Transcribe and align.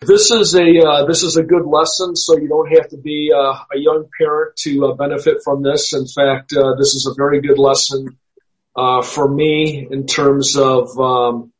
This 0.00 0.30
is 0.30 0.54
a 0.54 0.86
uh, 0.86 1.06
this 1.06 1.22
is 1.22 1.38
a 1.38 1.42
good 1.42 1.64
lesson, 1.64 2.16
so 2.16 2.36
you 2.36 2.48
don't 2.48 2.70
have 2.76 2.90
to 2.90 2.98
be 2.98 3.32
uh, 3.34 3.54
a 3.74 3.78
young 3.78 4.06
parent 4.18 4.54
to 4.56 4.88
uh, 4.88 4.94
benefit 4.94 5.38
from 5.42 5.62
this. 5.62 5.94
In 5.94 6.06
fact, 6.06 6.52
uh, 6.52 6.74
this 6.76 6.94
is 6.94 7.08
a 7.10 7.14
very 7.16 7.40
good 7.40 7.58
lesson 7.58 8.18
uh, 8.76 9.00
for 9.00 9.26
me 9.26 9.88
in 9.90 10.06
terms 10.06 10.58
of 10.58 11.00
um, 11.00 11.50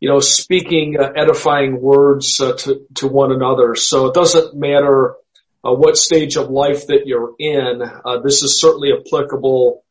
you 0.00 0.10
know 0.10 0.20
speaking 0.20 0.96
uh, 1.00 1.12
edifying 1.16 1.80
words 1.80 2.36
to 2.36 2.82
to 2.96 3.08
one 3.08 3.32
another. 3.32 3.74
So 3.74 4.08
it 4.08 4.14
doesn't 4.14 4.54
matter 4.54 5.14
what 5.62 5.96
stage 5.96 6.36
of 6.36 6.50
life 6.50 6.88
that 6.88 7.06
you're 7.06 7.34
in. 7.38 7.80
this 8.22 8.42
is 8.42 8.60
certainly 8.60 8.90
applicable 8.92 9.82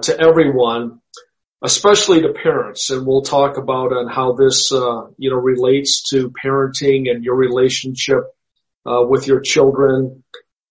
to 0.00 0.18
everyone 0.18 1.02
especially 1.64 2.20
to 2.20 2.34
parents. 2.34 2.90
And 2.90 3.06
we'll 3.06 3.22
talk 3.22 3.56
about 3.56 3.92
on 3.92 4.06
how 4.06 4.34
this, 4.34 4.70
uh, 4.70 5.06
you 5.16 5.30
know, 5.30 5.36
relates 5.36 6.10
to 6.10 6.30
parenting 6.30 7.10
and 7.10 7.24
your 7.24 7.34
relationship 7.34 8.24
uh, 8.86 9.02
with 9.02 9.26
your 9.26 9.40
children 9.40 10.22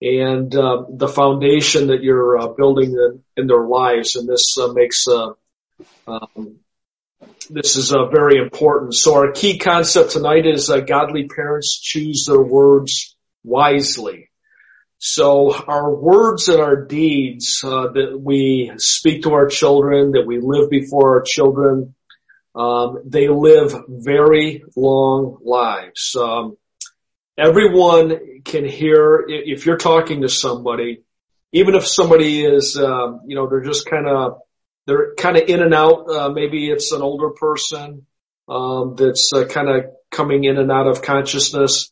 and 0.02 0.56
uh, 0.56 0.84
the 0.90 1.08
foundation 1.08 1.88
that 1.88 2.04
you're 2.04 2.38
uh, 2.38 2.48
building 2.50 2.92
in, 2.92 3.24
in, 3.36 3.48
their 3.48 3.66
lives. 3.66 4.16
And 4.16 4.30
this 4.30 4.56
uh, 4.60 4.72
makes 4.72 5.08
uh, 5.08 5.32
um, 6.08 6.60
this 7.50 7.76
is 7.76 7.90
very 7.90 8.38
important. 8.38 8.94
So 8.94 9.16
our 9.16 9.32
key 9.32 9.58
concept 9.58 10.12
tonight 10.12 10.46
is 10.46 10.72
godly 10.88 11.28
parents 11.28 11.80
choose 11.80 12.26
their 12.26 12.42
words 12.42 13.16
wisely. 13.44 14.30
So 15.06 15.54
our 15.54 15.94
words 15.94 16.48
and 16.48 16.62
our 16.62 16.78
deeds 16.78 17.60
uh, 17.62 17.88
that 17.92 18.18
we 18.18 18.72
speak 18.78 19.24
to 19.24 19.34
our 19.34 19.48
children, 19.48 20.12
that 20.12 20.26
we 20.26 20.40
live 20.40 20.70
before 20.70 21.18
our 21.18 21.24
children, 21.24 21.94
um, 22.56 23.00
they 23.06 23.28
live 23.28 23.76
very 23.90 24.64
long 24.78 25.40
lives. 25.44 26.16
Um, 26.16 26.56
everyone 27.38 28.44
can 28.46 28.64
hear 28.64 29.26
if 29.28 29.66
you're 29.66 29.76
talking 29.76 30.22
to 30.22 30.30
somebody, 30.30 31.04
even 31.52 31.76
if 31.76 31.86
somebody 31.86 32.46
is, 32.46 32.78
um, 32.78 33.24
you 33.26 33.36
know, 33.36 33.50
they're 33.50 33.60
just 33.60 33.86
kind 33.86 34.08
of 34.08 34.40
they're 34.88 35.16
kind 35.16 35.36
of 35.36 35.50
in 35.50 35.62
and 35.62 35.74
out. 35.74 36.10
Uh, 36.10 36.30
maybe 36.30 36.70
it's 36.70 36.94
an 36.94 37.02
older 37.02 37.32
person 37.32 38.06
um, 38.48 38.96
that's 38.96 39.32
uh, 39.36 39.44
kind 39.50 39.68
of 39.68 39.84
coming 40.12 40.46
in 40.46 40.58
and 40.58 40.72
out 40.72 40.88
of 40.88 41.02
consciousness. 41.02 41.92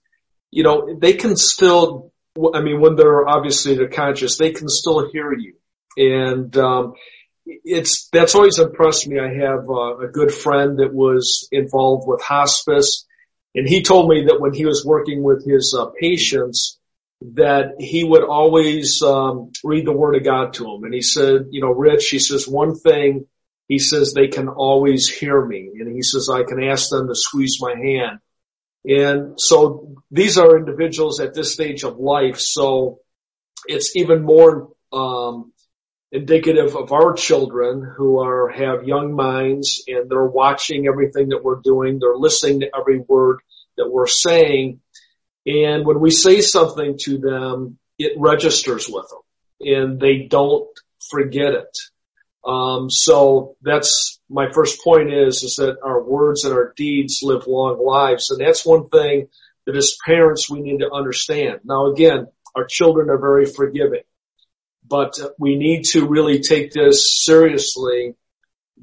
You 0.49 0.63
know, 0.63 0.97
they 0.97 1.11
can 1.11 1.35
still 1.35 2.10
I 2.37 2.61
mean, 2.61 2.79
when 2.79 2.95
they're 2.95 3.27
obviously 3.27 3.75
they're 3.75 3.89
conscious, 3.89 4.37
they 4.37 4.51
can 4.51 4.69
still 4.69 5.09
hear 5.11 5.33
you. 5.33 5.55
And, 5.97 6.55
um, 6.57 6.93
it's, 7.45 8.07
that's 8.09 8.35
always 8.35 8.59
impressed 8.59 9.07
me. 9.07 9.19
I 9.19 9.33
have 9.33 9.69
uh, 9.69 9.97
a 9.97 10.07
good 10.07 10.31
friend 10.31 10.77
that 10.77 10.93
was 10.93 11.49
involved 11.51 12.07
with 12.07 12.21
hospice 12.21 13.05
and 13.53 13.67
he 13.67 13.81
told 13.81 14.09
me 14.09 14.25
that 14.27 14.39
when 14.39 14.53
he 14.53 14.65
was 14.65 14.85
working 14.85 15.23
with 15.23 15.45
his 15.45 15.75
uh, 15.77 15.87
patients, 15.99 16.79
that 17.33 17.75
he 17.79 18.03
would 18.03 18.23
always 18.23 19.01
um, 19.01 19.51
read 19.63 19.85
the 19.85 19.93
Word 19.93 20.15
of 20.15 20.23
God 20.23 20.53
to 20.53 20.63
them. 20.63 20.83
And 20.83 20.93
he 20.93 21.01
said, 21.01 21.47
you 21.51 21.61
know, 21.61 21.71
Rich, 21.71 22.09
he 22.09 22.19
says 22.19 22.47
one 22.47 22.75
thing. 22.75 23.27
He 23.67 23.79
says 23.79 24.13
they 24.13 24.27
can 24.27 24.49
always 24.49 25.07
hear 25.07 25.45
me, 25.45 25.71
and 25.79 25.95
he 25.95 26.01
says 26.01 26.27
I 26.29 26.43
can 26.43 26.61
ask 26.61 26.89
them 26.89 27.07
to 27.07 27.15
squeeze 27.15 27.57
my 27.61 27.73
hand, 27.73 28.19
and 28.85 29.39
so 29.39 29.95
these 30.09 30.37
are 30.37 30.57
individuals 30.57 31.19
at 31.19 31.33
this 31.33 31.53
stage 31.53 31.83
of 31.83 31.97
life. 31.97 32.39
So 32.39 32.99
it's 33.65 33.95
even 33.95 34.23
more, 34.23 34.69
um, 34.91 35.53
indicative 36.11 36.75
of 36.75 36.91
our 36.91 37.13
children 37.13 37.89
who 37.95 38.19
are, 38.19 38.49
have 38.49 38.83
young 38.83 39.13
minds 39.13 39.83
and 39.87 40.09
they're 40.09 40.25
watching 40.25 40.87
everything 40.87 41.29
that 41.29 41.43
we're 41.43 41.61
doing. 41.61 41.99
They're 41.99 42.17
listening 42.17 42.61
to 42.61 42.71
every 42.77 42.99
word 42.99 43.39
that 43.77 43.89
we're 43.89 44.07
saying. 44.07 44.81
And 45.45 45.85
when 45.85 45.99
we 46.01 46.11
say 46.11 46.41
something 46.41 46.97
to 47.03 47.17
them, 47.17 47.77
it 47.97 48.13
registers 48.17 48.89
with 48.89 49.07
them 49.09 49.21
and 49.61 49.99
they 49.99 50.27
don't 50.29 50.67
forget 51.09 51.53
it. 51.53 51.77
Um, 52.43 52.89
so 52.89 53.55
that's 53.61 54.19
my 54.29 54.51
first 54.51 54.83
point 54.83 55.13
is, 55.13 55.43
is 55.43 55.55
that 55.57 55.77
our 55.83 56.01
words 56.01 56.43
and 56.43 56.53
our 56.53 56.73
deeds 56.75 57.19
live 57.21 57.47
long 57.47 57.83
lives. 57.85 58.31
And 58.31 58.41
that's 58.41 58.65
one 58.65 58.89
thing 58.89 59.27
that 59.65 59.75
as 59.75 59.95
parents 60.05 60.49
we 60.49 60.61
need 60.61 60.79
to 60.79 60.91
understand. 60.91 61.59
Now 61.63 61.91
again, 61.91 62.27
our 62.55 62.65
children 62.65 63.09
are 63.09 63.19
very 63.19 63.45
forgiving, 63.45 64.03
but 64.87 65.17
we 65.37 65.55
need 65.55 65.83
to 65.91 66.07
really 66.07 66.39
take 66.39 66.71
this 66.71 67.23
seriously 67.23 68.15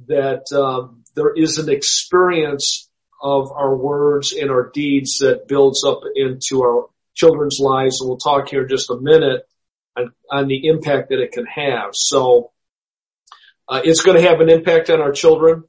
that 0.06 0.52
um, 0.52 1.02
there 1.16 1.34
is 1.34 1.58
an 1.58 1.68
experience 1.68 2.88
of 3.20 3.50
our 3.50 3.76
words 3.76 4.32
and 4.32 4.50
our 4.50 4.70
deeds 4.72 5.18
that 5.18 5.48
builds 5.48 5.84
up 5.84 6.02
into 6.14 6.62
our 6.62 6.86
children's 7.14 7.58
lives. 7.58 8.00
And 8.00 8.08
we'll 8.08 8.18
talk 8.18 8.48
here 8.48 8.62
in 8.62 8.68
just 8.68 8.90
a 8.90 8.96
minute 8.96 9.42
on, 9.96 10.12
on 10.30 10.46
the 10.46 10.68
impact 10.68 11.08
that 11.08 11.20
it 11.20 11.32
can 11.32 11.46
have. 11.46 11.90
So 11.94 12.52
uh, 13.68 13.80
it's 13.84 14.02
going 14.02 14.16
to 14.16 14.28
have 14.28 14.40
an 14.40 14.48
impact 14.48 14.90
on 14.90 15.00
our 15.00 15.12
children. 15.12 15.64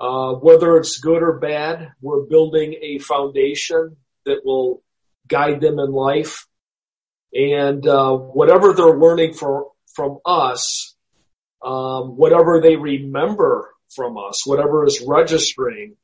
Uh, 0.00 0.34
whether 0.34 0.76
it's 0.76 0.98
good 0.98 1.22
or 1.22 1.38
bad, 1.38 1.88
we're 2.00 2.24
building 2.26 2.74
a 2.80 2.98
foundation 2.98 3.96
that 4.26 4.42
will 4.44 4.82
guide 5.26 5.60
them 5.60 5.78
in 5.78 5.90
life. 5.90 6.46
And 7.32 7.86
uh, 7.86 8.16
whatever 8.16 8.72
they're 8.72 8.98
learning 8.98 9.34
for, 9.34 9.72
from 9.94 10.18
us, 10.24 10.94
um, 11.64 12.16
whatever 12.16 12.60
they 12.60 12.76
remember 12.76 13.70
from 13.94 14.16
us, 14.18 14.46
whatever 14.46 14.86
is 14.86 15.04
registering, 15.06 15.96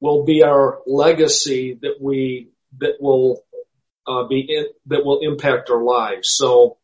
will 0.00 0.24
be 0.24 0.42
our 0.42 0.80
legacy 0.86 1.78
that 1.82 1.96
we 2.00 2.50
that 2.78 2.94
will 3.00 3.42
uh, 4.06 4.26
be 4.26 4.46
in, 4.48 4.66
that 4.86 5.04
will 5.04 5.20
impact 5.20 5.70
our 5.70 5.82
lives. 5.82 6.28
So 6.32 6.77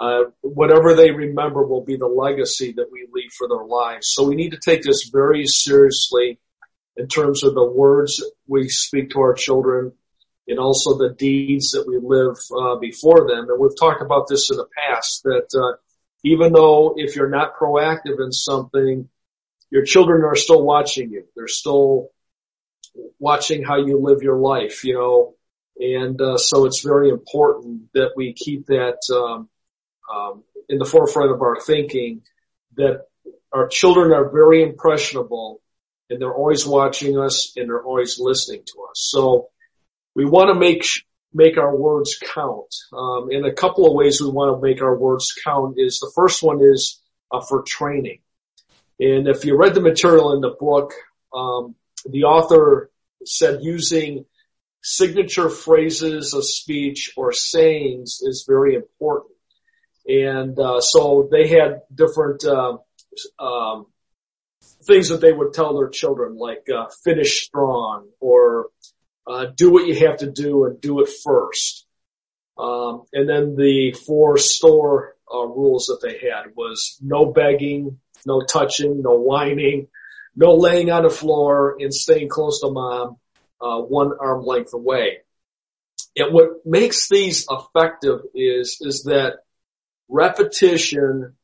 uh, 0.00 0.24
whatever 0.40 0.94
they 0.94 1.10
remember 1.10 1.62
will 1.62 1.84
be 1.84 1.96
the 1.96 2.06
legacy 2.06 2.72
that 2.72 2.90
we 2.90 3.06
leave 3.12 3.30
for 3.36 3.46
their 3.48 3.64
lives. 3.64 4.08
So 4.10 4.26
we 4.26 4.34
need 4.34 4.52
to 4.52 4.58
take 4.58 4.82
this 4.82 5.10
very 5.12 5.46
seriously 5.46 6.38
in 6.96 7.06
terms 7.06 7.44
of 7.44 7.54
the 7.54 7.64
words 7.64 8.24
we 8.46 8.70
speak 8.70 9.10
to 9.10 9.20
our 9.20 9.34
children 9.34 9.92
and 10.48 10.58
also 10.58 10.96
the 10.96 11.14
deeds 11.14 11.72
that 11.72 11.86
we 11.86 11.98
live 12.02 12.36
uh, 12.50 12.78
before 12.78 13.28
them. 13.28 13.50
And 13.50 13.60
we've 13.60 13.78
talked 13.78 14.00
about 14.00 14.26
this 14.26 14.50
in 14.50 14.56
the 14.56 14.66
past 14.74 15.22
that 15.24 15.48
uh, 15.54 15.76
even 16.24 16.54
though 16.54 16.94
if 16.96 17.14
you're 17.14 17.28
not 17.28 17.56
proactive 17.60 18.24
in 18.24 18.32
something, 18.32 19.06
your 19.70 19.84
children 19.84 20.24
are 20.24 20.34
still 20.34 20.62
watching 20.62 21.10
you. 21.10 21.24
They're 21.36 21.46
still 21.46 22.08
watching 23.18 23.62
how 23.64 23.76
you 23.76 24.00
live 24.00 24.22
your 24.22 24.38
life, 24.38 24.82
you 24.82 24.94
know, 24.94 25.34
and 25.78 26.20
uh, 26.20 26.38
so 26.38 26.64
it's 26.64 26.82
very 26.82 27.10
important 27.10 27.92
that 27.92 28.12
we 28.16 28.32
keep 28.32 28.66
that 28.66 28.98
um, 29.14 29.48
um, 30.12 30.44
in 30.68 30.78
the 30.78 30.84
forefront 30.84 31.30
of 31.30 31.42
our 31.42 31.60
thinking 31.60 32.22
that 32.76 33.06
our 33.52 33.68
children 33.68 34.12
are 34.12 34.30
very 34.30 34.62
impressionable 34.62 35.60
and 36.08 36.20
they're 36.20 36.34
always 36.34 36.66
watching 36.66 37.18
us 37.18 37.52
and 37.56 37.68
they're 37.68 37.82
always 37.82 38.18
listening 38.18 38.62
to 38.66 38.82
us. 38.90 38.94
So 38.94 39.48
we 40.14 40.24
want 40.24 40.52
to 40.52 40.58
make 40.58 40.84
make 41.32 41.58
our 41.58 41.74
words 41.74 42.18
count. 42.34 42.74
Um, 42.92 43.30
in 43.30 43.44
a 43.44 43.52
couple 43.52 43.86
of 43.86 43.94
ways 43.94 44.20
we 44.20 44.28
want 44.28 44.56
to 44.56 44.66
make 44.66 44.82
our 44.82 44.96
words 44.96 45.32
count 45.44 45.76
is 45.78 46.00
the 46.00 46.10
first 46.14 46.42
one 46.42 46.60
is 46.60 47.00
uh, 47.30 47.40
for 47.40 47.62
training. 47.62 48.18
And 48.98 49.28
if 49.28 49.44
you 49.44 49.56
read 49.56 49.74
the 49.74 49.80
material 49.80 50.34
in 50.34 50.40
the 50.40 50.54
book, 50.58 50.92
um, 51.32 51.76
the 52.04 52.24
author 52.24 52.90
said 53.24 53.60
using 53.62 54.24
signature 54.82 55.48
phrases 55.48 56.34
of 56.34 56.44
speech 56.44 57.12
or 57.16 57.32
sayings 57.32 58.20
is 58.22 58.44
very 58.48 58.74
important. 58.74 59.32
And 60.10 60.58
uh, 60.58 60.80
so 60.80 61.28
they 61.30 61.46
had 61.46 61.82
different 61.94 62.44
uh, 62.44 62.78
um, 63.38 63.86
things 64.84 65.10
that 65.10 65.20
they 65.20 65.32
would 65.32 65.52
tell 65.52 65.78
their 65.78 65.88
children, 65.88 66.36
like 66.36 66.66
uh, 66.68 66.88
finish 67.04 67.44
strong 67.44 68.08
or 68.18 68.70
uh, 69.24 69.46
do 69.54 69.70
what 69.70 69.86
you 69.86 69.94
have 70.06 70.18
to 70.18 70.30
do 70.30 70.64
and 70.64 70.80
do 70.80 71.00
it 71.00 71.10
first. 71.24 71.86
Um, 72.58 73.04
and 73.12 73.28
then 73.28 73.54
the 73.54 73.92
four 73.92 74.36
store 74.36 75.14
uh, 75.32 75.46
rules 75.46 75.86
that 75.86 76.00
they 76.02 76.18
had 76.18 76.56
was 76.56 76.98
no 77.00 77.26
begging, 77.26 78.00
no 78.26 78.40
touching, 78.40 79.02
no 79.02 79.12
whining, 79.12 79.86
no 80.34 80.54
laying 80.56 80.90
on 80.90 81.04
the 81.04 81.10
floor, 81.10 81.76
and 81.78 81.94
staying 81.94 82.28
close 82.28 82.60
to 82.62 82.70
mom, 82.70 83.16
uh, 83.60 83.78
one 83.78 84.10
arm 84.20 84.44
length 84.44 84.74
away. 84.74 85.18
And 86.16 86.34
what 86.34 86.66
makes 86.66 87.08
these 87.08 87.46
effective 87.48 88.22
is 88.34 88.78
is 88.80 89.04
that 89.04 89.44
repetition 90.10 91.36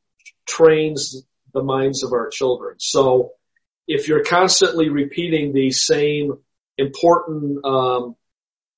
trains 0.46 1.22
the 1.54 1.62
minds 1.62 2.02
of 2.02 2.12
our 2.12 2.28
children. 2.28 2.76
So 2.78 3.32
if 3.86 4.08
you're 4.08 4.24
constantly 4.24 4.88
repeating 4.88 5.52
these 5.52 5.86
same 5.86 6.38
important 6.76 7.64
um, 7.64 8.16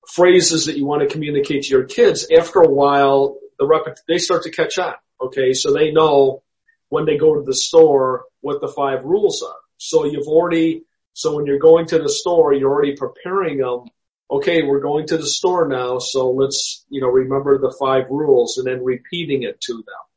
phrases 0.07 0.67
that 0.67 0.77
you 0.77 0.87
want 0.87 1.03
to 1.03 1.13
communicate 1.13 1.65
to 1.65 1.71
your 1.71 1.85
kids, 1.85 2.27
after 2.37 2.61
a 2.61 2.69
while, 2.69 3.39
the 3.59 3.67
rep- 3.67 3.99
they 4.07 4.19
start 4.19 4.45
to 4.45 4.51
catch 4.51 4.79
on. 4.79 4.95
Okay, 5.21 5.53
so 5.53 5.73
they 5.73 5.91
know 5.91 6.43
when 6.91 7.05
they 7.05 7.17
go 7.17 7.35
to 7.35 7.43
the 7.43 7.55
store 7.55 8.25
what 8.41 8.61
the 8.61 8.69
five 8.69 9.05
rules 9.05 9.43
are. 9.43 9.57
So 9.79 10.05
you've 10.05 10.29
already, 10.29 10.85
so 11.13 11.35
when 11.35 11.47
you're 11.47 11.59
going 11.59 11.87
to 11.87 11.99
the 11.99 12.09
store, 12.09 12.55
you're 12.55 12.71
already 12.71 12.97
preparing 12.97 13.59
them 13.59 13.87
okay, 14.31 14.63
we're 14.63 14.81
going 14.81 15.07
to 15.07 15.17
the 15.17 15.27
store 15.27 15.67
now, 15.69 15.99
so 15.99 16.31
let's, 16.31 16.85
you 16.89 17.01
know, 17.01 17.09
remember 17.09 17.59
the 17.59 17.75
five 17.79 18.05
rules 18.11 18.59
and 18.59 18.67
then 18.67 18.85
repeating 18.85 19.43
it 19.43 19.61
to 19.63 19.75
them. 19.75 20.09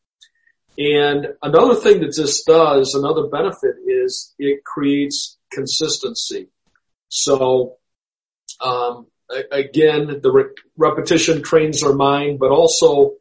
And 0.78 1.28
another 1.42 1.76
thing 1.76 2.02
that 2.02 2.16
this 2.16 2.44
does, 2.44 2.96
another 2.96 3.28
benefit 3.28 3.76
is 3.86 4.34
it 4.38 4.64
creates 4.64 5.38
consistency. 5.52 6.50
So, 7.10 7.78
um, 8.62 9.08
again, 9.52 10.20
the 10.22 10.32
re- 10.32 10.56
repetition 10.78 11.42
trains 11.42 11.84
our 11.84 11.94
mind, 11.94 12.40
but 12.40 12.52
also 12.52 13.14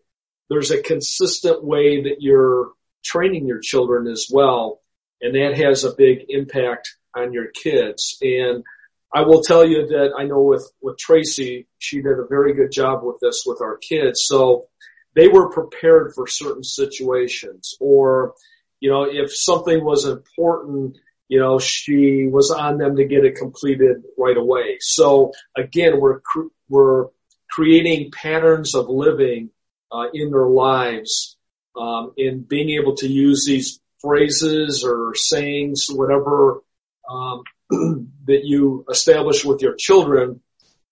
there's 0.48 0.70
a 0.70 0.82
consistent 0.82 1.62
way 1.62 2.02
that 2.04 2.16
you're 2.20 2.72
training 3.04 3.46
your 3.46 3.60
children 3.60 4.06
as 4.08 4.28
well. 4.30 4.80
And 5.20 5.34
that 5.34 5.58
has 5.58 5.84
a 5.84 5.94
big 5.94 6.26
impact 6.28 6.96
on 7.14 7.32
your 7.32 7.48
kids. 7.48 8.16
And 8.22 8.64
I 9.12 9.22
will 9.22 9.42
tell 9.42 9.66
you 9.66 9.88
that 9.88 10.12
I 10.16 10.24
know 10.24 10.42
with, 10.42 10.70
with 10.80 10.98
Tracy, 10.98 11.66
she 11.78 11.96
did 11.96 12.18
a 12.18 12.26
very 12.28 12.54
good 12.54 12.70
job 12.70 13.00
with 13.02 13.16
this 13.20 13.42
with 13.44 13.60
our 13.60 13.76
kids. 13.76 14.22
So 14.24 14.68
they 15.14 15.28
were 15.28 15.50
prepared 15.50 16.12
for 16.14 16.26
certain 16.26 16.62
situations 16.62 17.74
or, 17.80 18.34
you 18.78 18.90
know, 18.90 19.06
if 19.10 19.36
something 19.36 19.84
was 19.84 20.04
important, 20.04 20.96
you 21.28 21.40
know, 21.40 21.58
she 21.58 22.28
was 22.30 22.50
on 22.50 22.78
them 22.78 22.96
to 22.96 23.04
get 23.04 23.24
it 23.24 23.36
completed 23.36 24.04
right 24.16 24.36
away. 24.36 24.78
So 24.80 25.32
again, 25.56 26.00
we're, 26.00 26.20
we're 26.68 27.06
creating 27.50 28.12
patterns 28.12 28.74
of 28.74 28.88
living, 28.88 29.50
uh, 29.92 30.06
in 30.14 30.30
their 30.30 30.46
lives, 30.46 31.36
um, 31.76 32.12
in 32.16 32.42
being 32.42 32.70
able 32.80 32.94
to 32.96 33.08
use 33.08 33.44
these 33.44 33.80
phrases 34.00 34.84
or 34.84 35.14
sayings, 35.14 35.86
whatever, 35.90 36.62
um, 37.08 37.42
that 38.26 38.40
you 38.44 38.84
establish 38.90 39.44
with 39.44 39.62
your 39.62 39.74
children 39.74 40.40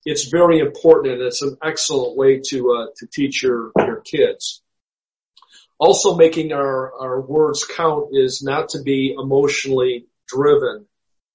it's 0.05 0.29
very 0.29 0.59
important 0.59 1.15
and 1.15 1.23
it's 1.23 1.43
an 1.43 1.57
excellent 1.63 2.17
way 2.17 2.41
to 2.49 2.73
uh, 2.73 2.87
to 2.97 3.07
teach 3.07 3.43
your 3.43 3.73
your 3.77 4.01
kids. 4.01 4.63
Also, 5.79 6.17
making 6.17 6.53
our 6.53 6.93
our 7.01 7.21
words 7.21 7.65
count 7.65 8.11
is 8.13 8.43
not 8.43 8.71
to 8.71 8.83
be 8.83 9.15
emotionally 9.19 10.07
driven 10.27 10.87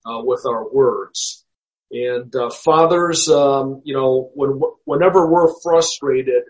uh, 0.05 0.21
with 0.23 0.45
our 0.45 0.67
words. 0.69 1.45
And 1.91 2.35
uh, 2.35 2.49
fathers, 2.49 3.29
um, 3.29 3.81
you 3.83 3.93
know, 3.93 4.31
when 4.33 4.59
whenever 4.85 5.29
we're 5.29 5.53
frustrated, 5.61 6.43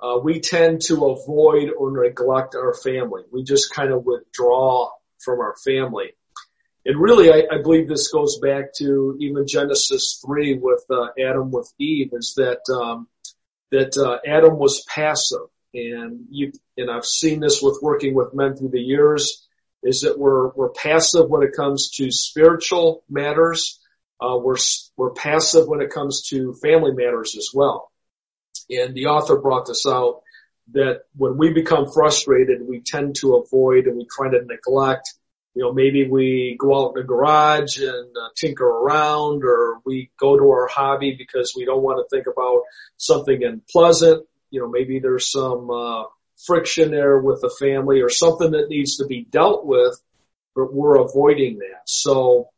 uh, 0.00 0.18
we 0.22 0.40
tend 0.40 0.82
to 0.82 1.06
avoid 1.06 1.70
or 1.76 1.90
neglect 1.90 2.54
our 2.54 2.72
family. 2.72 3.22
We 3.32 3.42
just 3.42 3.74
kind 3.74 3.92
of 3.92 4.04
withdraw 4.04 4.90
from 5.18 5.40
our 5.40 5.56
family 5.64 6.12
and 6.88 6.98
really, 6.98 7.30
I, 7.30 7.42
I, 7.54 7.60
believe 7.62 7.86
this 7.86 8.10
goes 8.10 8.38
back 8.38 8.72
to 8.78 9.14
even 9.20 9.46
Genesis 9.46 10.22
three 10.24 10.58
with 10.58 10.82
uh, 10.88 11.08
Adam 11.22 11.50
with 11.50 11.70
Eve, 11.78 12.12
is 12.14 12.32
that 12.38 12.60
um, 12.74 13.08
that 13.70 13.94
uh, 13.98 14.26
Adam 14.26 14.58
was 14.58 14.86
passive, 14.88 15.48
and 15.74 16.24
you 16.30 16.50
and 16.78 16.90
I've 16.90 17.04
seen 17.04 17.40
this 17.40 17.60
with 17.60 17.80
working 17.82 18.14
with 18.14 18.32
men 18.32 18.56
through 18.56 18.70
the 18.70 18.80
years, 18.80 19.46
is 19.82 20.00
that 20.00 20.18
we're 20.18 20.48
we're 20.54 20.70
passive 20.70 21.28
when 21.28 21.42
it 21.42 21.54
comes 21.54 21.90
to 21.98 22.10
spiritual 22.10 23.04
matters, 23.10 23.78
uh, 24.18 24.38
we're 24.38 24.56
we're 24.96 25.12
passive 25.12 25.68
when 25.68 25.82
it 25.82 25.90
comes 25.90 26.22
to 26.30 26.54
family 26.54 26.92
matters 26.92 27.36
as 27.36 27.50
well. 27.52 27.92
And 28.70 28.94
the 28.94 29.08
author 29.08 29.36
brought 29.36 29.66
this 29.66 29.84
out 29.86 30.22
that 30.72 31.02
when 31.14 31.36
we 31.36 31.52
become 31.52 31.92
frustrated, 31.92 32.66
we 32.66 32.80
tend 32.80 33.16
to 33.16 33.36
avoid 33.36 33.86
and 33.86 33.98
we 33.98 34.06
try 34.10 34.30
to 34.30 34.42
neglect 34.46 35.12
you 35.58 35.64
know, 35.64 35.72
maybe 35.72 36.08
we 36.08 36.56
go 36.56 36.84
out 36.84 36.92
in 36.94 37.02
the 37.02 37.04
garage 37.08 37.78
and 37.78 38.16
uh, 38.16 38.28
tinker 38.36 38.64
around 38.64 39.42
or 39.42 39.80
we 39.84 40.08
go 40.16 40.38
to 40.38 40.44
our 40.44 40.68
hobby 40.68 41.16
because 41.18 41.52
we 41.56 41.64
don't 41.64 41.82
want 41.82 41.98
to 41.98 42.16
think 42.16 42.28
about 42.28 42.62
something 42.96 43.42
unpleasant. 43.42 44.24
You 44.50 44.60
know, 44.60 44.68
maybe 44.68 45.00
there's 45.00 45.32
some, 45.32 45.68
uh, 45.68 46.04
friction 46.46 46.92
there 46.92 47.18
with 47.18 47.40
the 47.40 47.50
family 47.58 48.02
or 48.02 48.08
something 48.08 48.52
that 48.52 48.68
needs 48.68 48.98
to 48.98 49.06
be 49.06 49.26
dealt 49.28 49.66
with, 49.66 50.00
but 50.54 50.72
we're 50.72 51.02
avoiding 51.02 51.58
that. 51.58 51.82
So, 51.86 52.50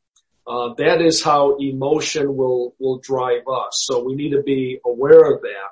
uh, 0.46 0.74
that 0.76 1.00
is 1.00 1.24
how 1.24 1.56
emotion 1.56 2.36
will, 2.36 2.74
will 2.78 2.98
drive 2.98 3.48
us. 3.50 3.82
So 3.88 4.04
we 4.04 4.14
need 4.14 4.32
to 4.32 4.42
be 4.42 4.78
aware 4.84 5.32
of 5.32 5.40
that, 5.40 5.70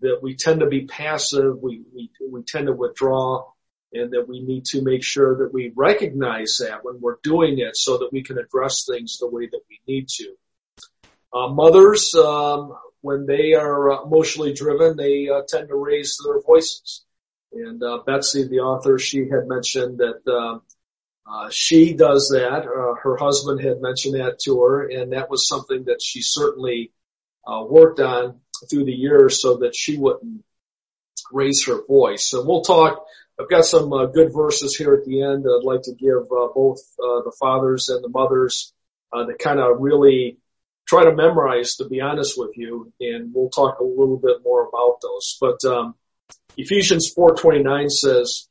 that 0.00 0.20
we 0.22 0.36
tend 0.36 0.60
to 0.60 0.68
be 0.68 0.86
passive. 0.86 1.58
We, 1.60 1.82
we, 1.94 2.10
we 2.30 2.42
tend 2.44 2.68
to 2.68 2.72
withdraw 2.72 3.51
and 3.92 4.12
that 4.12 4.28
we 4.28 4.42
need 4.42 4.64
to 4.64 4.82
make 4.82 5.04
sure 5.04 5.38
that 5.38 5.52
we 5.52 5.72
recognize 5.74 6.58
that 6.60 6.84
when 6.84 7.00
we're 7.00 7.18
doing 7.22 7.58
it 7.58 7.76
so 7.76 7.98
that 7.98 8.10
we 8.12 8.22
can 8.22 8.38
address 8.38 8.86
things 8.86 9.18
the 9.18 9.28
way 9.28 9.46
that 9.46 9.60
we 9.68 9.80
need 9.86 10.08
to. 10.08 10.34
Uh, 11.32 11.48
mothers, 11.48 12.14
um, 12.14 12.74
when 13.00 13.26
they 13.26 13.54
are 13.54 14.02
emotionally 14.02 14.52
driven, 14.52 14.96
they 14.96 15.28
uh, 15.28 15.42
tend 15.46 15.68
to 15.68 15.74
raise 15.74 16.18
their 16.24 16.40
voices. 16.40 17.04
And 17.52 17.82
uh, 17.82 17.98
Betsy, 18.06 18.48
the 18.48 18.60
author, 18.60 18.98
she 18.98 19.28
had 19.28 19.46
mentioned 19.46 19.98
that 19.98 20.32
um, 20.32 20.62
uh, 21.26 21.50
she 21.50 21.94
does 21.94 22.30
that. 22.34 22.64
Uh, 22.66 22.94
her 23.02 23.16
husband 23.16 23.60
had 23.60 23.80
mentioned 23.80 24.14
that 24.14 24.38
to 24.44 24.60
her, 24.62 24.88
and 24.88 25.12
that 25.12 25.30
was 25.30 25.48
something 25.48 25.84
that 25.84 26.00
she 26.02 26.22
certainly 26.22 26.92
uh, 27.46 27.62
worked 27.68 28.00
on 28.00 28.40
through 28.70 28.84
the 28.84 28.92
years 28.92 29.42
so 29.42 29.58
that 29.58 29.74
she 29.74 29.96
wouldn't 29.96 30.44
raise 31.30 31.66
her 31.66 31.84
voice. 31.86 32.32
And 32.32 32.46
we'll 32.46 32.62
talk 32.62 33.04
I've 33.40 33.48
got 33.48 33.64
some 33.64 33.92
uh, 33.92 34.06
good 34.06 34.32
verses 34.34 34.76
here 34.76 34.94
at 34.94 35.04
the 35.04 35.22
end 35.22 35.44
I'd 35.46 35.64
like 35.64 35.82
to 35.82 35.94
give 35.94 36.24
uh, 36.30 36.48
both 36.54 36.78
uh, 37.02 37.22
the 37.22 37.34
fathers 37.40 37.88
and 37.88 38.04
the 38.04 38.08
mothers 38.08 38.72
uh, 39.12 39.24
that 39.26 39.38
kind 39.38 39.58
of 39.58 39.80
really 39.80 40.38
try 40.86 41.04
to 41.04 41.14
memorize, 41.14 41.76
to 41.76 41.88
be 41.88 42.00
honest 42.00 42.34
with 42.36 42.50
you, 42.56 42.92
and 43.00 43.32
we'll 43.34 43.48
talk 43.48 43.78
a 43.78 43.84
little 43.84 44.18
bit 44.18 44.38
more 44.44 44.68
about 44.68 45.00
those. 45.00 45.38
But 45.40 45.64
um, 45.64 45.94
Ephesians 46.56 47.12
4:29 47.16 47.90
says, 47.90 48.48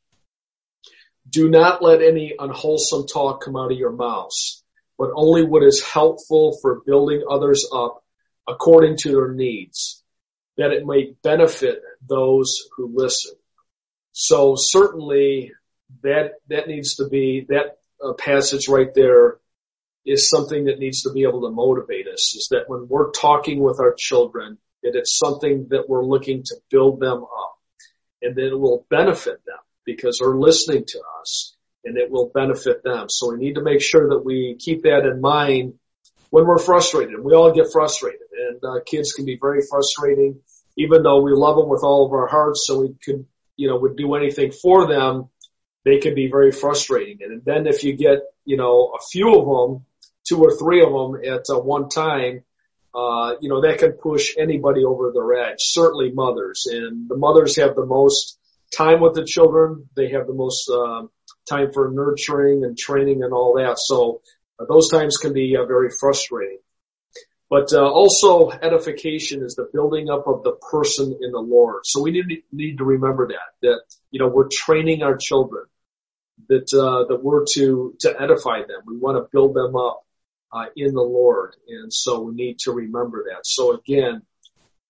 "Do 1.30 1.50
not 1.50 1.84
let 1.84 2.02
any 2.02 2.34
unwholesome 2.38 3.08
talk 3.08 3.44
come 3.44 3.56
out 3.56 3.72
of 3.72 3.78
your 3.78 3.92
mouths, 3.92 4.64
but 4.98 5.12
only 5.16 5.46
what 5.46 5.64
is 5.64 5.84
helpful 5.84 6.58
for 6.62 6.82
building 6.86 7.24
others 7.30 7.68
up 7.72 8.04
according 8.48 8.98
to 8.98 9.12
their 9.12 9.32
needs, 9.34 10.04
that 10.58 10.72
it 10.72 10.86
may 10.86 11.14
benefit 11.22 11.82
those 12.08 12.68
who 12.76 12.92
listen." 12.94 13.34
So 14.12 14.56
certainly 14.58 15.52
that, 16.04 16.34
that 16.50 16.68
needs 16.68 16.96
to 16.96 17.08
be, 17.08 17.46
that 17.50 17.78
uh, 18.04 18.14
passage 18.14 18.68
right 18.68 18.94
there 18.94 19.38
is 20.06 20.30
something 20.30 20.66
that 20.66 20.80
needs 20.80 21.04
to 21.04 21.12
be 21.12 21.24
able 21.24 21.42
to 21.42 21.52
motivate 21.52 22.08
us 22.08 22.36
is 22.36 22.48
that 22.52 22.68
when 22.68 22.88
we're 22.88 23.12
talking 23.12 23.62
with 23.62 23.80
our 23.80 23.94
children, 23.98 24.58
that 24.84 24.96
it's 24.96 25.18
something 25.18 25.68
that 25.70 25.88
we're 25.88 26.04
looking 26.04 26.44
to 26.44 26.56
build 26.72 27.00
them 27.00 27.24
up 27.24 27.58
and 28.22 28.36
that 28.36 28.48
it 28.48 28.60
will 28.60 28.86
benefit 28.90 29.46
them 29.46 29.60
because 29.86 30.20
they're 30.20 30.36
listening 30.36 30.86
to 30.88 31.00
us 31.22 31.56
and 31.86 31.98
it 31.98 32.10
will 32.10 32.32
benefit 32.34 32.84
them. 32.84 33.10
So 33.10 33.32
we 33.32 33.38
need 33.38 33.56
to 33.56 33.64
make 33.64 33.82
sure 33.82 34.10
that 34.10 34.26
we 34.26 34.56
keep 34.60 34.84
that 34.84 35.06
in 35.06 35.22
mind 35.22 35.76
when 36.30 36.46
we're 36.46 36.58
frustrated. 36.58 37.20
We 37.24 37.34
all 37.34 37.54
get 37.54 37.72
frustrated 37.72 38.22
and 38.50 38.64
uh, 38.64 38.80
kids 38.86 39.14
can 39.14 39.26
be 39.26 39.38
very 39.40 39.62
frustrating 39.70 40.40
even 40.78 41.04
though 41.04 41.22
we 41.22 41.32
love 41.34 41.58
them 41.58 41.70
with 41.70 41.84
all 41.84 42.06
of 42.06 42.14
our 42.14 42.28
hearts 42.28 42.66
so 42.66 42.80
we 42.80 42.96
could 43.04 43.26
you 43.62 43.68
know, 43.68 43.78
would 43.78 43.98
do 44.04 44.16
anything 44.16 44.52
for 44.52 44.88
them, 44.88 45.30
they 45.88 45.98
can 46.04 46.14
be 46.22 46.28
very 46.36 46.52
frustrating. 46.52 47.18
And 47.26 47.44
then 47.50 47.68
if 47.68 47.84
you 47.84 47.94
get, 48.08 48.20
you 48.52 48.58
know, 48.62 48.76
a 49.00 49.02
few 49.12 49.30
of 49.40 49.46
them, 49.52 49.86
two 50.28 50.40
or 50.46 50.52
three 50.58 50.82
of 50.88 50.92
them 50.98 51.12
at 51.36 51.44
uh, 51.50 51.60
one 51.60 51.88
time, 51.90 52.44
uh, 53.02 53.30
you 53.42 53.50
know, 53.50 53.62
that 53.62 53.80
can 53.80 53.94
push 53.94 54.26
anybody 54.46 54.84
over 54.92 55.12
their 55.14 55.32
edge, 55.46 55.62
certainly 55.80 56.12
mothers. 56.24 56.60
And 56.70 57.08
the 57.12 57.20
mothers 57.26 57.56
have 57.62 57.76
the 57.76 57.86
most 57.86 58.40
time 58.76 59.00
with 59.00 59.14
the 59.14 59.26
children. 59.26 59.90
They 59.96 60.10
have 60.16 60.26
the 60.28 60.34
most, 60.34 60.70
uh, 60.70 61.04
time 61.50 61.72
for 61.74 61.92
nurturing 61.92 62.64
and 62.64 62.78
training 62.78 63.24
and 63.24 63.34
all 63.34 63.56
that. 63.56 63.78
So 63.78 64.22
uh, 64.60 64.66
those 64.70 64.90
times 64.90 65.18
can 65.18 65.34
be 65.34 65.56
uh, 65.58 65.66
very 65.66 65.90
frustrating. 65.90 66.60
But 67.52 67.74
uh, 67.74 67.82
also 67.82 68.50
edification 68.50 69.44
is 69.44 69.56
the 69.56 69.68
building 69.74 70.10
up 70.10 70.26
of 70.26 70.42
the 70.42 70.54
person 70.54 71.20
in 71.22 71.32
the 71.34 71.40
Lord. 71.40 71.82
So 71.84 72.02
we 72.02 72.12
need, 72.12 72.44
need 72.54 72.78
to 72.78 72.86
remember 72.86 73.28
that, 73.28 73.50
that, 73.62 73.82
you 74.10 74.20
know, 74.22 74.30
we're 74.30 74.48
training 74.48 75.04
our 75.04 75.18
children, 75.18 75.66
that, 76.48 76.74
uh, 76.74 77.10
that 77.10 77.20
we're 77.22 77.44
to, 77.56 77.94
to 78.00 78.22
edify 78.22 78.60
them. 78.60 78.84
We 78.86 78.98
want 78.98 79.18
to 79.18 79.28
build 79.34 79.54
them 79.54 79.76
up, 79.76 80.06
uh, 80.54 80.68
in 80.78 80.94
the 80.94 81.02
Lord. 81.02 81.58
And 81.68 81.94
so 81.94 82.22
we 82.22 82.36
need 82.36 82.60
to 82.60 82.72
remember 82.72 83.26
that. 83.32 83.42
So 83.44 83.74
again, 83.74 84.22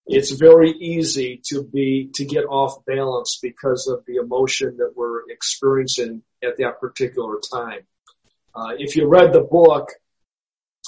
it's 0.06 0.30
very 0.30 0.70
easy 0.70 1.42
to 1.50 1.64
be, 1.64 2.12
to 2.14 2.26
get 2.26 2.46
off 2.46 2.86
balance 2.86 3.40
because 3.42 3.88
of 3.88 4.06
the 4.06 4.18
emotion 4.18 4.78
that 4.78 4.94
we're 4.96 5.28
experiencing 5.32 6.22
at 6.44 6.58
that 6.60 6.80
particular 6.80 7.40
time. 7.52 7.88
Uh, 8.54 8.74
if 8.78 8.96
you 8.96 9.08
read 9.08 9.34
the 9.34 9.42
book, 9.42 9.90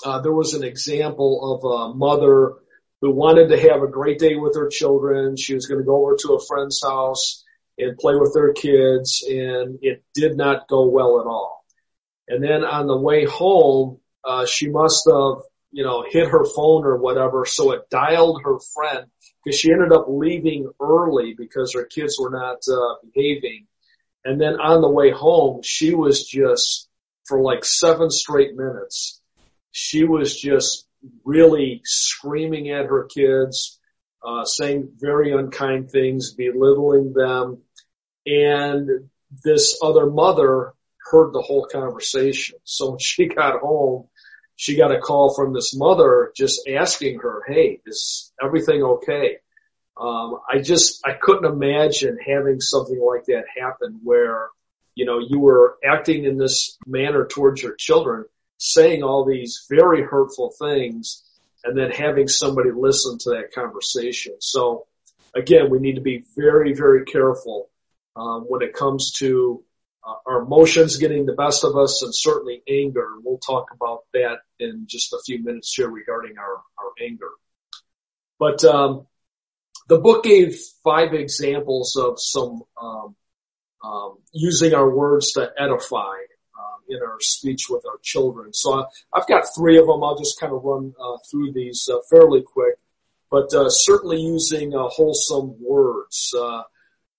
uh, 0.05 0.19
there 0.21 0.33
was 0.33 0.53
an 0.53 0.63
example 0.63 1.55
of 1.55 1.91
a 1.91 1.95
mother 1.95 2.53
who 3.01 3.11
wanted 3.11 3.49
to 3.49 3.59
have 3.59 3.81
a 3.83 3.87
great 3.87 4.19
day 4.19 4.35
with 4.35 4.55
her 4.55 4.69
children. 4.69 5.35
She 5.35 5.53
was 5.53 5.65
going 5.67 5.79
to 5.79 5.85
go 5.85 6.03
over 6.03 6.15
to 6.21 6.33
a 6.33 6.45
friend's 6.45 6.81
house 6.81 7.43
and 7.77 7.97
play 7.97 8.15
with 8.15 8.33
their 8.33 8.53
kids 8.53 9.25
and 9.27 9.79
it 9.81 10.03
did 10.13 10.37
not 10.37 10.67
go 10.67 10.87
well 10.87 11.19
at 11.19 11.27
all. 11.27 11.65
And 12.27 12.43
then 12.43 12.63
on 12.63 12.87
the 12.87 12.97
way 12.97 13.25
home, 13.25 13.99
uh, 14.23 14.45
she 14.45 14.69
must 14.69 15.07
have, 15.11 15.43
you 15.71 15.83
know, 15.83 16.05
hit 16.07 16.29
her 16.29 16.45
phone 16.45 16.85
or 16.85 16.97
whatever. 16.97 17.45
So 17.45 17.71
it 17.71 17.89
dialed 17.89 18.41
her 18.45 18.59
friend 18.73 19.07
because 19.43 19.59
she 19.59 19.71
ended 19.71 19.91
up 19.91 20.05
leaving 20.07 20.71
early 20.79 21.35
because 21.37 21.73
her 21.73 21.83
kids 21.83 22.17
were 22.19 22.29
not 22.29 22.59
uh, 22.71 22.95
behaving. 23.13 23.67
And 24.23 24.39
then 24.39 24.61
on 24.61 24.81
the 24.81 24.89
way 24.89 25.11
home, 25.11 25.61
she 25.63 25.93
was 25.93 26.25
just 26.25 26.87
for 27.25 27.41
like 27.41 27.65
seven 27.65 28.09
straight 28.09 28.55
minutes. 28.55 29.21
She 29.73 30.03
was 30.03 30.39
just 30.39 30.87
really 31.25 31.81
screaming 31.83 32.69
at 32.69 32.85
her 32.85 33.05
kids, 33.05 33.79
uh, 34.23 34.45
saying 34.45 34.91
very 34.97 35.33
unkind 35.33 35.89
things, 35.89 36.31
belittling 36.33 37.11
them. 37.13 37.63
And 38.27 39.09
this 39.43 39.79
other 39.81 40.05
mother 40.05 40.73
heard 41.09 41.33
the 41.33 41.41
whole 41.41 41.65
conversation. 41.65 42.57
So 42.65 42.91
when 42.91 42.99
she 42.99 43.25
got 43.25 43.61
home, 43.61 44.07
she 44.55 44.77
got 44.77 44.95
a 44.95 44.99
call 44.99 45.33
from 45.33 45.53
this 45.53 45.75
mother 45.75 46.31
just 46.35 46.69
asking 46.69 47.19
her, 47.21 47.41
Hey, 47.47 47.81
is 47.87 48.31
everything 48.41 48.83
okay? 48.83 49.37
Um, 49.99 50.37
I 50.47 50.59
just, 50.59 51.01
I 51.03 51.13
couldn't 51.13 51.51
imagine 51.51 52.19
having 52.23 52.59
something 52.59 53.01
like 53.03 53.25
that 53.25 53.45
happen 53.59 54.01
where, 54.03 54.49
you 54.93 55.05
know, 55.05 55.17
you 55.19 55.39
were 55.39 55.77
acting 55.83 56.25
in 56.25 56.37
this 56.37 56.77
manner 56.85 57.25
towards 57.25 57.63
your 57.63 57.73
children, 57.75 58.25
saying 58.57 59.03
all 59.03 59.25
these 59.25 59.65
very 59.69 60.03
hurtful 60.03 60.53
things, 60.59 61.23
and 61.63 61.77
then 61.77 61.91
having 61.91 62.27
somebody 62.27 62.69
listen 62.71 63.17
to 63.19 63.29
that 63.31 63.53
conversation. 63.53 64.35
So 64.39 64.85
again, 65.35 65.69
we 65.69 65.79
need 65.79 65.95
to 65.95 66.01
be 66.01 66.25
very, 66.35 66.73
very 66.73 67.05
careful 67.05 67.69
um, 68.15 68.45
when 68.47 68.61
it 68.61 68.73
comes 68.73 69.13
to 69.19 69.63
uh, 70.05 70.15
our 70.25 70.41
emotions 70.41 70.97
getting 70.97 71.25
the 71.25 71.33
best 71.33 71.63
of 71.63 71.77
us 71.77 72.03
and 72.03 72.13
certainly 72.13 72.61
anger. 72.67 73.07
We'll 73.23 73.37
talk 73.37 73.67
about 73.73 74.01
that 74.13 74.39
in 74.59 74.85
just 74.87 75.13
a 75.13 75.19
few 75.25 75.43
minutes 75.43 75.73
here 75.75 75.89
regarding 75.89 76.37
our, 76.37 76.55
our 76.77 76.91
anger. 77.01 77.29
But 78.39 78.63
um, 78.65 79.07
the 79.87 79.99
book 79.99 80.23
gave 80.23 80.57
five 80.83 81.13
examples 81.13 81.95
of 81.95 82.15
some 82.17 82.63
um, 82.81 83.15
um, 83.83 84.17
using 84.31 84.73
our 84.73 84.89
words 84.89 85.33
to 85.33 85.49
edify 85.57 86.15
in 86.89 86.99
our 87.01 87.17
speech 87.19 87.69
with 87.69 87.85
our 87.85 87.97
children. 88.01 88.53
So 88.53 88.73
I, 88.73 88.85
have 89.19 89.27
got 89.27 89.45
three 89.55 89.77
of 89.77 89.87
them. 89.87 90.03
I'll 90.03 90.17
just 90.17 90.39
kind 90.39 90.53
of 90.53 90.63
run 90.63 90.93
uh, 90.99 91.17
through 91.29 91.53
these 91.53 91.87
uh, 91.91 91.97
fairly 92.09 92.41
quick, 92.41 92.75
but 93.29 93.53
uh, 93.53 93.69
certainly 93.69 94.21
using 94.21 94.75
uh, 94.75 94.87
wholesome 94.87 95.55
words, 95.61 96.33
uh, 96.37 96.63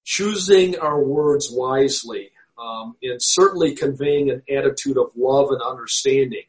choosing 0.05 0.79
our 0.79 1.03
words 1.03 1.49
wisely, 1.51 2.31
um, 2.59 2.97
and 3.03 3.21
certainly 3.23 3.75
conveying 3.75 4.31
an 4.31 4.43
attitude 4.49 4.99
of 4.99 5.11
love 5.17 5.51
and 5.51 5.63
understanding. 5.63 6.45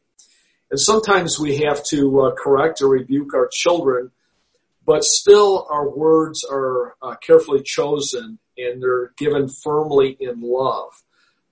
And 0.70 0.80
sometimes 0.80 1.38
we 1.38 1.58
have 1.58 1.84
to 1.86 2.32
correct 2.36 2.82
or 2.82 2.88
rebuke 2.88 3.34
our 3.34 3.48
children 3.52 4.10
but 4.86 5.02
still 5.02 5.66
our 5.68 5.88
words 5.88 6.44
are 6.48 6.94
carefully 7.20 7.62
chosen 7.62 8.38
and 8.56 8.80
they're 8.80 9.12
given 9.18 9.48
firmly 9.48 10.16
in 10.18 10.40
love. 10.40 10.92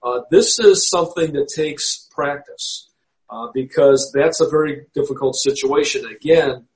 Uh, 0.04 0.20
this 0.30 0.58
is 0.58 0.88
something 0.88 1.32
that 1.32 1.48
takes 1.48 2.08
practice 2.10 2.90
uh, 3.30 3.48
because 3.54 4.12
that's 4.14 4.40
a 4.40 4.48
very 4.48 4.86
difficult 4.94 5.34
situation. 5.34 6.04
Again, 6.04 6.66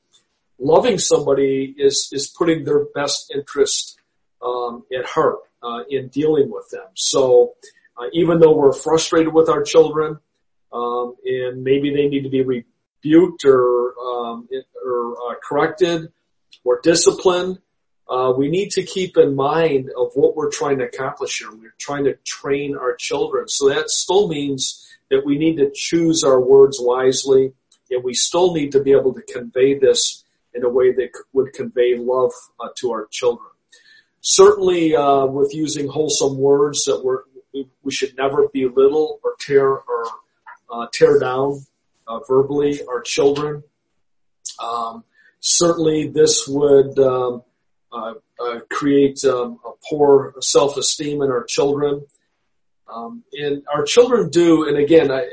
loving 0.58 0.98
somebody 0.98 1.74
is 1.76 2.08
is 2.10 2.28
putting 2.28 2.64
their 2.64 2.86
best 2.94 3.30
interest 3.34 3.98
um, 4.42 4.84
at 4.96 5.04
heart 5.04 5.40
uh, 5.62 5.82
in 5.90 6.08
dealing 6.08 6.50
with 6.50 6.70
them. 6.70 6.86
So 6.94 7.54
uh, 7.98 8.06
even 8.14 8.40
though 8.40 8.56
we're 8.56 8.72
frustrated 8.72 9.32
with 9.34 9.50
our 9.50 9.62
children 9.62 10.18
um, 10.72 11.14
and 11.24 11.62
maybe 11.62 11.94
they 11.94 12.08
need 12.08 12.22
to 12.22 12.30
be 12.30 12.42
rebuked 12.42 13.44
or 13.44 13.94
um, 14.00 14.48
or 14.84 15.12
uh, 15.12 15.34
corrected 15.46 16.12
or 16.64 16.80
disciplined, 16.82 17.58
uh, 18.08 18.32
we 18.36 18.48
need 18.48 18.70
to 18.70 18.82
keep 18.82 19.16
in 19.16 19.34
mind 19.34 19.90
of 19.96 20.12
what 20.14 20.34
we're 20.34 20.50
trying 20.50 20.78
to 20.78 20.84
accomplish 20.84 21.38
here. 21.38 21.50
We're 21.52 21.74
trying 21.78 22.04
to 22.04 22.14
train 22.24 22.76
our 22.76 22.94
children. 22.94 23.48
So 23.48 23.68
that 23.68 23.90
still 23.90 24.28
means 24.28 24.88
that 25.10 25.24
we 25.26 25.36
need 25.36 25.56
to 25.56 25.70
choose 25.74 26.24
our 26.24 26.40
words 26.40 26.78
wisely 26.80 27.52
and 27.90 28.04
we 28.04 28.14
still 28.14 28.54
need 28.54 28.72
to 28.72 28.82
be 28.82 28.92
able 28.92 29.14
to 29.14 29.22
convey 29.22 29.78
this 29.78 30.24
in 30.54 30.64
a 30.64 30.68
way 30.68 30.92
that 30.92 31.10
would 31.32 31.52
convey 31.52 31.96
love 31.96 32.32
uh, 32.60 32.68
to 32.76 32.92
our 32.92 33.06
children. 33.10 33.48
Certainly, 34.20 34.96
uh, 34.96 35.26
with 35.26 35.54
using 35.54 35.88
wholesome 35.88 36.38
words 36.38 36.84
that 36.84 37.02
we're, 37.04 37.22
we 37.82 37.92
should 37.92 38.16
never 38.16 38.48
belittle 38.52 39.20
or 39.22 39.34
tear 39.38 39.68
or 39.68 40.04
uh, 40.70 40.86
tear 40.92 41.18
down 41.18 41.60
uh, 42.06 42.18
verbally 42.28 42.80
our 42.86 43.00
children. 43.00 43.62
Um, 44.62 45.04
certainly 45.40 46.08
this 46.08 46.46
would 46.48 46.98
um, 46.98 47.42
uh, 47.92 48.14
uh, 48.40 48.60
create 48.70 49.24
um, 49.24 49.58
a 49.64 49.70
poor 49.88 50.34
self-esteem 50.40 51.22
in 51.22 51.30
our 51.30 51.44
children. 51.44 52.04
Um, 52.92 53.24
and 53.32 53.62
our 53.72 53.84
children 53.84 54.30
do, 54.30 54.66
and 54.66 54.76
again, 54.76 55.10
I, 55.10 55.28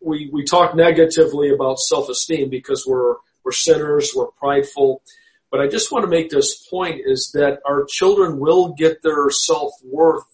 we 0.00 0.28
we 0.32 0.44
talk 0.44 0.74
negatively 0.74 1.50
about 1.50 1.78
self-esteem 1.78 2.50
because 2.50 2.84
we're 2.86 3.16
we're 3.44 3.52
sinners, 3.52 4.12
we're 4.14 4.30
prideful. 4.32 5.02
But 5.50 5.60
I 5.60 5.68
just 5.68 5.92
want 5.92 6.04
to 6.04 6.08
make 6.08 6.30
this 6.30 6.66
point 6.68 7.02
is 7.04 7.32
that 7.34 7.60
our 7.66 7.84
children 7.84 8.38
will 8.38 8.72
get 8.72 9.02
their 9.02 9.28
self-worth 9.30 10.24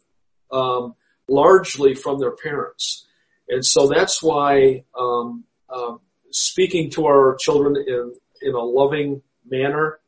um, 0.53 0.95
largely 1.29 1.95
from 1.95 2.21
their 2.21 2.37
parents. 2.37 3.07
And 3.49 3.65
so 3.65 3.89
that's 3.89 4.23
why 4.23 4.85
um, 4.99 5.45
uh, 5.69 5.97
speaking 6.31 6.91
to 6.91 7.07
our 7.07 7.37
children 7.41 7.77
in 7.77 8.15
in 8.41 8.55
a 8.55 8.63
loving 8.63 9.23
manner, 9.49 9.99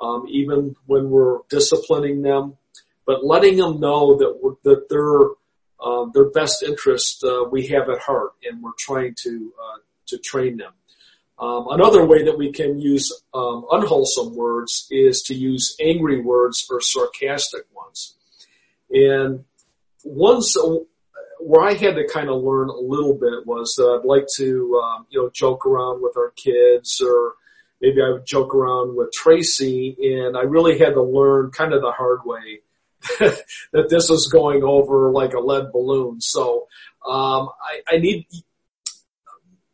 um, 0.00 0.26
even 0.28 0.76
when 0.86 1.10
we're 1.10 1.38
disciplining 1.48 2.22
them, 2.22 2.56
but 3.06 3.24
letting 3.24 3.56
them 3.56 3.80
know 3.80 4.16
that 4.16 4.56
that 4.64 4.88
their 4.88 5.30
um, 5.84 6.10
their 6.14 6.30
best 6.30 6.62
interest 6.62 7.24
uh, 7.24 7.44
we 7.50 7.66
have 7.68 7.88
at 7.88 8.00
heart, 8.00 8.32
and 8.44 8.62
we're 8.62 8.72
trying 8.78 9.14
to 9.22 9.52
uh, 9.62 9.78
to 10.06 10.18
train 10.18 10.56
them. 10.56 10.72
Um, 11.38 11.68
another 11.70 12.04
way 12.04 12.24
that 12.24 12.36
we 12.36 12.50
can 12.52 12.80
use 12.80 13.12
um, 13.32 13.64
unwholesome 13.70 14.34
words 14.34 14.88
is 14.90 15.22
to 15.26 15.34
use 15.34 15.76
angry 15.80 16.20
words 16.20 16.66
or 16.68 16.80
sarcastic 16.80 17.62
ones. 17.72 18.16
And 18.90 19.44
once 20.02 20.56
where 21.40 21.64
I 21.64 21.74
had 21.74 21.94
to 21.94 22.08
kind 22.08 22.28
of 22.28 22.42
learn 22.42 22.68
a 22.68 22.76
little 22.76 23.14
bit 23.14 23.46
was 23.46 23.74
that 23.76 24.00
I'd 24.00 24.06
like 24.06 24.26
to, 24.36 24.82
um, 24.82 25.06
you 25.10 25.20
know, 25.20 25.30
joke 25.32 25.64
around 25.64 26.02
with 26.02 26.16
our 26.16 26.30
kids 26.30 27.00
or 27.00 27.34
maybe 27.80 28.02
I 28.02 28.10
would 28.10 28.26
joke 28.26 28.54
around 28.54 28.96
with 28.96 29.12
Tracy 29.12 29.96
and 30.00 30.36
I 30.36 30.42
really 30.42 30.78
had 30.78 30.94
to 30.94 31.02
learn 31.02 31.50
kind 31.50 31.72
of 31.72 31.80
the 31.80 31.92
hard 31.92 32.20
way 32.24 32.60
that 33.72 33.88
this 33.88 34.08
was 34.08 34.28
going 34.28 34.62
over 34.62 35.10
like 35.10 35.32
a 35.32 35.40
lead 35.40 35.72
balloon. 35.72 36.20
So, 36.20 36.66
um, 37.06 37.48
I, 37.62 37.94
I 37.94 37.98
need, 37.98 38.26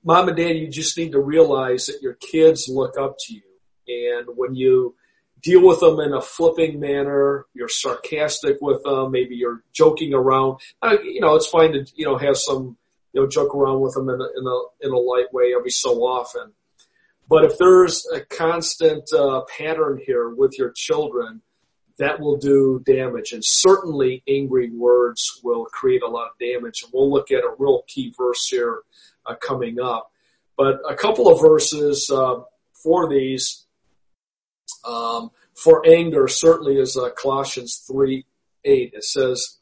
mom 0.05 0.29
and 0.29 0.37
dad, 0.37 0.57
you 0.57 0.69
just 0.69 0.97
need 0.99 1.13
to 1.13 1.21
realize 1.21 1.87
that 1.87 2.03
your 2.03 2.15
kids 2.15 2.69
look 2.69 2.99
up 2.99 3.17
to 3.27 3.35
you. 3.35 3.43
And 3.89 4.37
when 4.37 4.55
you 4.55 4.95
deal 5.43 5.67
with 5.67 5.81
them 5.81 6.01
in 6.01 6.13
a 6.13 6.21
flipping 6.21 6.81
manner, 6.81 7.47
you're 7.55 7.69
sarcastic 7.69 8.59
with 8.61 8.83
them, 8.83 9.11
maybe 9.11 9.37
you're 9.37 9.63
joking 9.73 10.15
around, 10.15 10.61
uh, 10.83 10.97
you 11.03 11.21
know, 11.21 11.35
it's 11.35 11.49
fine 11.49 11.73
to, 11.73 11.87
you 11.95 12.07
know, 12.07 12.17
have 12.17 12.37
some, 12.37 12.77
you 13.13 13.21
know, 13.21 13.29
joke 13.29 13.55
around 13.55 13.81
with 13.81 13.95
them 13.95 14.09
in 14.09 14.21
a, 14.21 14.25
in 14.25 14.47
a, 14.47 14.87
in 14.87 14.93
a 14.93 14.97
light 14.97 15.33
way 15.33 15.55
every 15.57 15.71
so 15.71 16.03
often. 16.03 16.53
But 17.29 17.45
if 17.45 17.59
there's 17.59 18.07
a 18.13 18.21
constant 18.21 19.13
uh, 19.13 19.43
pattern 19.59 20.01
here 20.05 20.29
with 20.29 20.59
your 20.59 20.73
children, 20.75 21.41
that 21.99 22.21
will 22.21 22.37
do 22.37 22.83
damage. 22.85 23.33
And 23.33 23.45
certainly 23.45 24.23
angry 24.29 24.71
words 24.71 25.41
will 25.43 25.67
create 25.67 26.03
a 26.03 26.09
lot 26.09 26.31
of 26.31 26.39
damage. 26.39 26.83
And 26.83 26.93
we'll 26.93 27.11
look 27.11 27.31
at 27.31 27.45
a 27.45 27.55
real 27.59 27.85
key 27.87 28.13
verse 28.17 28.47
here 28.49 28.81
uh, 29.27 29.35
coming 29.37 29.81
up. 29.81 30.11
But 30.57 30.81
a 30.89 30.95
couple 30.95 31.29
of 31.29 31.41
verses 31.41 32.11
uh, 32.13 32.41
for 32.73 33.09
these, 33.09 33.67
um, 34.87 35.31
for 35.55 35.87
anger 35.89 36.29
certainly 36.29 36.79
is 36.79 36.97
uh, 36.97 37.11
Colossians 37.11 37.85
3, 37.91 38.25
8. 38.65 38.93
It 38.95 39.05
says, 39.05 39.59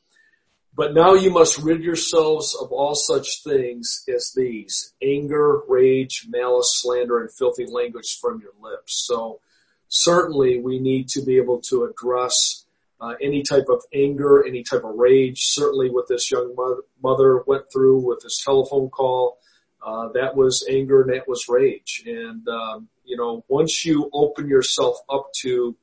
but 0.75 0.95
now 0.95 1.15
you 1.15 1.31
must 1.31 1.59
rid 1.59 1.83
yourselves 1.83 2.57
of 2.61 2.73
all 2.73 2.95
such 2.95 3.43
things 3.45 4.05
as 4.09 4.33
these, 4.35 4.95
anger, 5.03 5.61
rage, 5.69 6.27
malice, 6.29 6.81
slander, 6.83 7.21
and 7.21 7.31
filthy 7.31 7.67
language 7.67 8.19
from 8.21 8.41
your 8.41 8.53
lips. 8.61 9.05
So 9.07 9.41
certainly 9.89 10.61
we 10.61 10.79
need 10.79 11.09
to 11.09 11.23
be 11.23 11.37
able 11.37 11.61
to 11.69 11.85
address 11.85 12.65
uh, 13.01 13.15
any 13.21 13.43
type 13.43 13.67
of 13.69 13.83
anger, 13.93 14.47
any 14.47 14.63
type 14.63 14.85
of 14.85 14.95
rage. 14.95 15.41
Certainly 15.43 15.91
what 15.91 16.09
this 16.09 16.31
young 16.31 16.55
mother, 16.57 16.83
mother 17.03 17.43
went 17.47 17.65
through 17.71 17.99
with 17.99 18.21
this 18.23 18.43
telephone 18.43 18.89
call, 18.89 19.39
uh, 19.85 20.09
that 20.15 20.37
was 20.37 20.67
anger 20.71 21.03
and 21.03 21.13
that 21.13 21.29
was 21.29 21.49
rage. 21.49 22.05
And, 22.07 22.47
um, 22.49 22.89
you 23.05 23.17
know, 23.17 23.45
once 23.49 23.85
you 23.85 24.09
open 24.15 24.49
yourself 24.49 24.97
up 25.11 25.31
to 25.43 25.77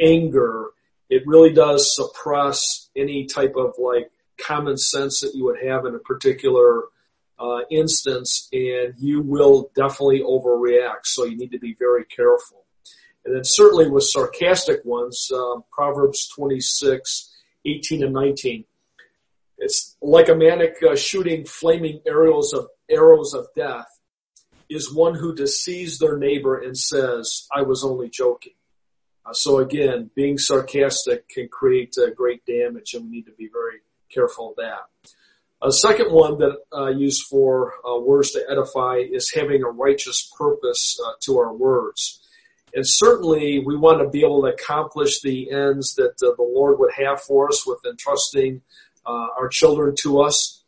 anger, 0.00 0.70
it 1.10 1.26
really 1.26 1.52
does 1.52 1.94
suppress 1.94 2.88
any 2.96 3.26
type 3.26 3.54
of 3.56 3.74
like 3.78 4.10
common 4.38 4.76
sense 4.76 5.20
that 5.20 5.34
you 5.34 5.44
would 5.44 5.58
have 5.64 5.86
in 5.86 5.94
a 5.94 5.98
particular 5.98 6.84
uh, 7.38 7.60
instance 7.70 8.48
and 8.52 8.94
you 8.98 9.20
will 9.20 9.70
definitely 9.74 10.20
overreact. 10.20 11.04
So 11.04 11.24
you 11.24 11.36
need 11.36 11.52
to 11.52 11.58
be 11.58 11.76
very 11.78 12.04
careful. 12.04 12.64
And 13.24 13.34
then 13.34 13.44
certainly 13.44 13.88
with 13.90 14.04
sarcastic 14.04 14.84
ones, 14.84 15.30
uh, 15.34 15.60
Proverbs 15.72 16.28
26, 16.28 17.32
18 17.64 18.04
and 18.04 18.12
19. 18.12 18.64
It's 19.58 19.96
like 20.02 20.28
a 20.28 20.34
manic 20.34 20.74
uh, 20.82 20.96
shooting 20.96 21.44
flaming 21.46 22.00
arrows 22.06 22.52
of 22.52 22.68
arrows 22.90 23.34
of 23.34 23.46
death 23.56 23.86
is 24.68 24.92
one 24.92 25.14
who 25.14 25.34
deceives 25.34 25.98
their 25.98 26.18
neighbor 26.18 26.58
and 26.60 26.76
says, 26.76 27.46
I 27.54 27.62
was 27.62 27.84
only 27.84 28.10
joking. 28.10 28.54
Uh, 29.24 29.32
so 29.32 29.58
again, 29.58 30.10
being 30.14 30.36
sarcastic 30.38 31.28
can 31.28 31.48
create 31.48 31.94
uh, 31.98 32.10
great 32.10 32.44
damage 32.44 32.94
and 32.94 33.04
we 33.04 33.10
need 33.10 33.26
to 33.26 33.32
be 33.32 33.48
very 33.50 33.80
careful 34.14 34.50
of 34.50 34.56
that. 34.56 34.80
A 35.62 35.72
second 35.72 36.12
one 36.12 36.38
that 36.38 36.58
I 36.72 36.90
use 36.90 37.26
for 37.26 37.72
uh, 37.88 37.98
words 37.98 38.32
to 38.32 38.44
edify 38.50 38.96
is 38.96 39.32
having 39.34 39.62
a 39.62 39.70
righteous 39.70 40.30
purpose 40.36 40.98
uh, 41.04 41.12
to 41.22 41.38
our 41.38 41.54
words. 41.54 42.20
And 42.74 42.84
certainly 42.86 43.62
we 43.64 43.76
want 43.76 44.00
to 44.00 44.10
be 44.10 44.20
able 44.24 44.42
to 44.42 44.48
accomplish 44.48 45.22
the 45.22 45.50
ends 45.50 45.94
that 45.94 46.14
uh, 46.22 46.34
the 46.36 46.42
Lord 46.42 46.78
would 46.80 46.92
have 46.98 47.22
for 47.22 47.48
us 47.48 47.66
with 47.66 47.78
entrusting 47.88 48.60
uh, 49.06 49.28
our 49.38 49.48
children 49.48 49.94
to 50.00 50.20
us. 50.20 50.62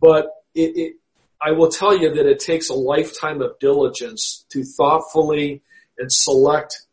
But 0.00 0.26
it, 0.54 0.76
it, 0.76 0.92
I 1.40 1.52
will 1.52 1.70
tell 1.70 1.98
you 1.98 2.14
that 2.14 2.26
it 2.26 2.38
takes 2.38 2.68
a 2.68 2.74
lifetime 2.74 3.40
of 3.40 3.58
diligence 3.58 4.44
to 4.50 4.62
thoughtfully 4.62 5.62
and 5.98 6.12
select 6.12 6.86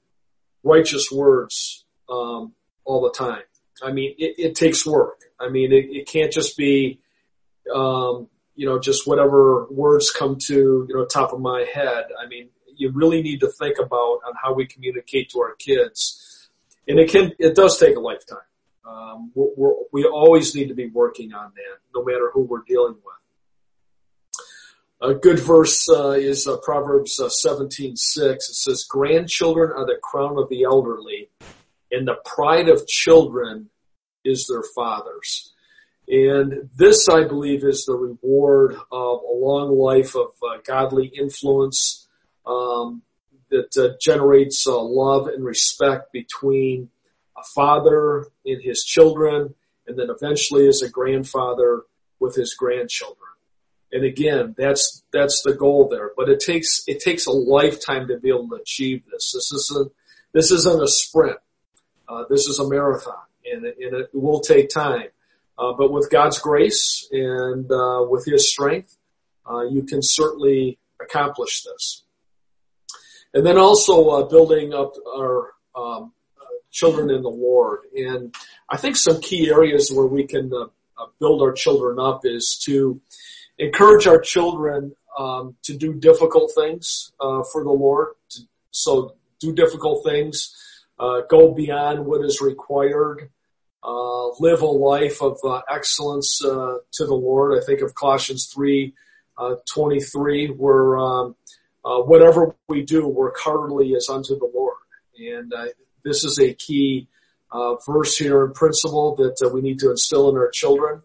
righteous 0.64 1.10
words 1.12 1.86
um, 2.10 2.54
all 2.86 3.02
the 3.02 3.12
time. 3.12 3.44
I 3.84 3.92
mean, 3.92 4.16
it, 4.18 4.36
it 4.38 4.56
takes 4.56 4.86
work. 4.86 5.22
I 5.40 5.50
mean, 5.50 5.72
it, 5.72 5.86
it 5.90 6.08
can't 6.08 6.32
just 6.32 6.58
be, 6.58 7.00
um, 7.74 8.28
you 8.56 8.66
know, 8.66 8.80
just 8.80 9.08
whatever 9.08 9.68
words 9.70 10.12
come 10.12 10.38
to, 10.48 10.86
you 10.88 10.96
know, 10.96 11.06
top 11.06 11.34
of 11.34 11.42
my 11.42 11.66
head. 11.74 12.06
I 12.22 12.28
mean, 12.28 12.50
you 12.78 12.92
really 12.92 13.22
need 13.22 13.42
to 13.42 13.48
think 13.48 13.78
about 13.80 14.20
on 14.26 14.34
how 14.42 14.54
we 14.54 14.66
communicate 14.66 15.30
to 15.32 15.40
our 15.40 15.56
kids. 15.56 16.50
And 16.88 17.00
it 17.00 17.10
can, 17.10 17.34
it 17.40 17.56
does 17.56 17.78
take 17.80 17.96
a 17.96 18.00
lifetime. 18.00 18.38
Um, 18.88 19.32
we're, 19.34 19.50
we're, 19.58 19.74
we 19.92 20.06
always 20.06 20.56
need 20.56 20.68
to 20.68 20.76
be 20.76 20.88
working 20.88 21.34
on 21.34 21.52
that, 21.56 21.80
no 21.94 22.04
matter 22.04 22.30
who 22.34 22.42
we're 22.42 22.64
dealing 22.68 22.94
with. 22.94 23.16
A 25.02 25.14
good 25.14 25.40
verse 25.40 25.88
uh, 25.90 26.12
is 26.12 26.48
uh, 26.48 26.58
Proverbs 26.58 27.20
uh, 27.20 27.28
17:6. 27.28 27.96
It 28.18 28.42
says, 28.42 28.86
"Grandchildren 28.90 29.72
are 29.76 29.86
the 29.86 29.98
crown 30.02 30.38
of 30.38 30.48
the 30.50 30.64
elderly, 30.64 31.30
and 31.96 32.08
the 32.08 32.20
pride 32.36 32.70
of 32.70 32.88
children 32.88 33.70
is 34.24 34.48
their 34.48 34.66
fathers." 34.76 35.54
And 36.08 36.70
this, 36.76 37.10
I 37.10 37.24
believe, 37.24 37.64
is 37.64 37.86
the 37.86 37.96
reward 37.96 38.74
of 38.92 39.16
a 39.24 39.36
long 39.48 39.76
life 39.76 40.16
of 40.16 40.32
uh, 40.44 40.58
godly 40.64 41.08
influence 41.08 42.08
um, 42.46 43.02
that 43.50 43.76
uh, 43.78 43.96
generates 44.00 44.68
uh, 44.68 44.80
love 44.80 45.28
and 45.28 45.44
respect 45.44 46.12
between 46.12 46.90
a 47.36 47.44
father 47.56 48.28
and 48.46 48.62
his 48.62 48.84
children, 48.84 49.56
and 49.88 49.98
then 49.98 50.10
eventually 50.10 50.68
as 50.68 50.82
a 50.84 50.90
grandfather 50.90 51.84
with 52.20 52.36
his 52.36 52.54
grandchildren. 52.54 53.32
And 53.92 54.04
again, 54.04 54.56
that's, 54.58 55.04
that's 55.12 55.42
the 55.44 55.54
goal 55.54 55.88
there. 55.90 56.12
But 56.16 56.30
it 56.30 56.40
takes, 56.40 56.84
it 56.88 57.00
takes 57.00 57.26
a 57.28 57.32
lifetime 57.32 58.08
to 58.08 58.20
be 58.20 58.30
able 58.30 58.50
to 58.50 58.56
achieve 58.56 59.04
this. 59.12 59.32
This 59.34 59.52
isn't, 59.52 59.92
this 60.34 60.52
isn't 60.52 60.84
a 60.84 60.88
sprint. 60.88 61.38
Uh, 62.08 62.24
this 62.30 62.48
is 62.48 62.60
a 62.60 62.68
marathon 62.68 63.16
and, 63.52 63.66
and 63.66 63.96
it 63.96 64.10
will 64.14 64.40
take 64.40 64.70
time. 64.70 65.08
Uh, 65.58 65.74
but 65.78 65.92
with 65.92 66.10
God's 66.12 66.40
grace 66.40 67.08
and, 67.12 67.72
uh, 67.72 68.06
with 68.10 68.26
His 68.26 68.50
strength, 68.50 68.98
uh, 69.50 69.62
you 69.62 69.84
can 69.84 70.02
certainly 70.02 70.78
accomplish 71.02 71.64
this. 71.64 72.04
And 73.34 73.46
then 73.46 73.58
also, 73.58 74.10
uh, 74.10 74.24
building 74.24 74.74
up 74.74 74.94
our, 75.08 75.54
um, 75.76 76.12
children 76.72 77.10
in 77.10 77.22
the 77.22 77.30
Lord. 77.30 77.82
And 77.96 78.36
I 78.70 78.76
think 78.76 78.98
some 78.98 79.22
key 79.22 79.50
areas 79.50 79.92
where 79.94 80.06
we 80.06 80.28
can 80.28 80.52
uh, 80.54 81.06
build 81.20 81.42
our 81.42 81.54
children 81.54 82.00
up 82.00 82.22
is 82.26 82.62
to 82.66 83.00
encourage 83.58 84.08
our 84.08 84.20
children 84.20 84.94
um, 85.18 85.56
to 85.64 85.78
do 85.78 85.94
difficult 85.94 86.52
things 86.54 87.14
for 87.18 87.64
the 87.64 87.72
Lord. 87.72 88.16
To, 88.32 88.42
so 88.72 89.16
do 89.40 89.54
difficult 89.54 90.04
things, 90.04 90.54
uh, 91.00 91.22
go 91.30 91.54
beyond 91.54 92.06
what 92.06 92.24
is 92.26 92.42
required, 92.42 93.30
uh, 93.84 94.28
live 94.40 94.62
a 94.62 94.66
life 94.66 95.22
of 95.22 95.38
uh, 95.44 95.62
excellence 95.70 96.40
to 96.40 97.06
the 97.06 97.14
Lord. 97.14 97.58
I 97.58 97.66
think 97.66 97.82
of 97.82 97.94
Colossians 97.94 98.48
three 98.54 98.94
twenty 99.74 100.00
three, 100.00 100.48
where 100.48 100.98
um, 100.98 101.36
whatever 101.84 102.56
we 102.68 102.84
do, 102.84 103.08
work 103.08 103.36
heartily 103.38 103.96
as 103.96 104.10
unto 104.10 104.38
the 104.40 104.50
Lord. 104.54 104.78
And 105.18 105.54
this 106.04 106.24
is 106.24 106.40
a 106.40 106.54
key 106.54 107.08
uh, 107.52 107.76
verse 107.88 108.18
here 108.18 108.46
in 108.46 108.54
principle 108.54 109.16
that 109.16 109.38
uh, 109.46 109.50
we 109.50 109.62
need 109.62 109.80
to 109.80 109.92
instill 109.92 110.30
in 110.30 110.38
our 110.38 110.50
children. 110.50 111.02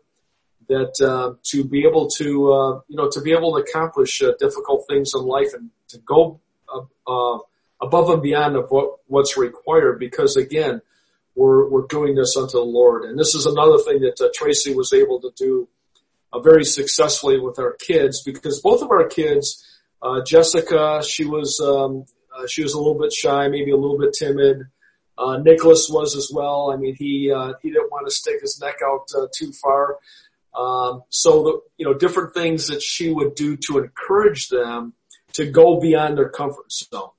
That 0.69 0.95
uh, 1.01 1.35
to 1.51 1.65
be 1.65 1.85
able 1.85 2.09
to, 2.11 2.53
uh, 2.53 2.81
you 2.87 2.97
know, 2.97 3.09
to 3.11 3.21
be 3.21 3.33
able 3.33 3.57
to 3.57 3.63
accomplish 3.63 4.23
uh, 4.23 4.33
difficult 4.39 4.87
things 4.89 5.13
in 5.15 5.23
life 5.23 5.53
and 5.53 5.71
to 5.89 5.99
go 5.99 6.41
uh, 6.73 7.39
above 7.81 8.11
and 8.11 8.23
beyond 8.23 8.57
of 8.57 8.71
what 8.71 8.99
what's 9.07 9.37
required, 9.37 9.99
because 9.99 10.37
again, 10.37 10.83
we're 11.35 11.69
we're 11.69 11.87
doing 11.87 12.15
this 12.15 12.37
unto 12.37 12.59
the 12.59 12.65
Lord, 12.65 13.05
and 13.05 13.19
this 13.19 13.35
is 13.35 13.47
another 13.47 13.79
thing 13.79 14.01
that 14.01 14.33
Tracy 14.35 14.75
was 14.75 14.93
able 14.93 15.21
to 15.21 15.31
do 15.37 15.69
very 16.43 16.65
successfully 16.65 17.41
with 17.41 17.59
our 17.59 17.73
kids, 17.73 18.23
because 18.23 18.61
both 18.61 18.83
of 18.83 18.91
our 18.91 19.09
kids, 19.09 19.65
Jessica, 20.27 21.03
she 21.03 21.25
was 21.25 21.61
um, 21.61 22.05
she 22.47 22.63
was 22.63 22.75
a 22.75 22.79
little 22.79 22.99
bit 22.99 23.13
shy, 23.13 23.49
maybe 23.49 23.71
a 23.71 23.77
little 23.77 23.99
bit 23.99 24.13
timid. 24.13 24.67
Uh, 25.19 25.37
Nicholas 25.37 25.89
was 25.91 26.17
as 26.17 26.31
well. 26.33 26.71
I 26.73 26.77
mean, 26.77 26.97
he 26.97 27.31
uh, 27.35 27.55
he 27.63 27.71
didn't 27.71 27.91
want 27.91 28.07
to 28.07 28.15
stick 28.15 28.41
his 28.41 28.61
neck 28.61 28.77
out 28.85 29.09
uh, 29.17 29.27
too 29.35 29.53
far. 29.53 29.99
Um, 30.55 31.03
so 31.11 31.43
the 31.43 31.61
you 31.77 31.85
know 31.85 31.95
different 31.95 32.35
things 32.35 32.69
that 32.69 32.83
she 32.83 33.13
would 33.13 33.35
do 33.35 33.57
to 33.69 33.79
encourage 33.79 34.49
them 34.49 34.95
to 35.35 35.51
go 35.51 35.79
beyond 35.79 36.17
their 36.17 36.31
comfort 36.31 36.73
zone. 36.73 37.11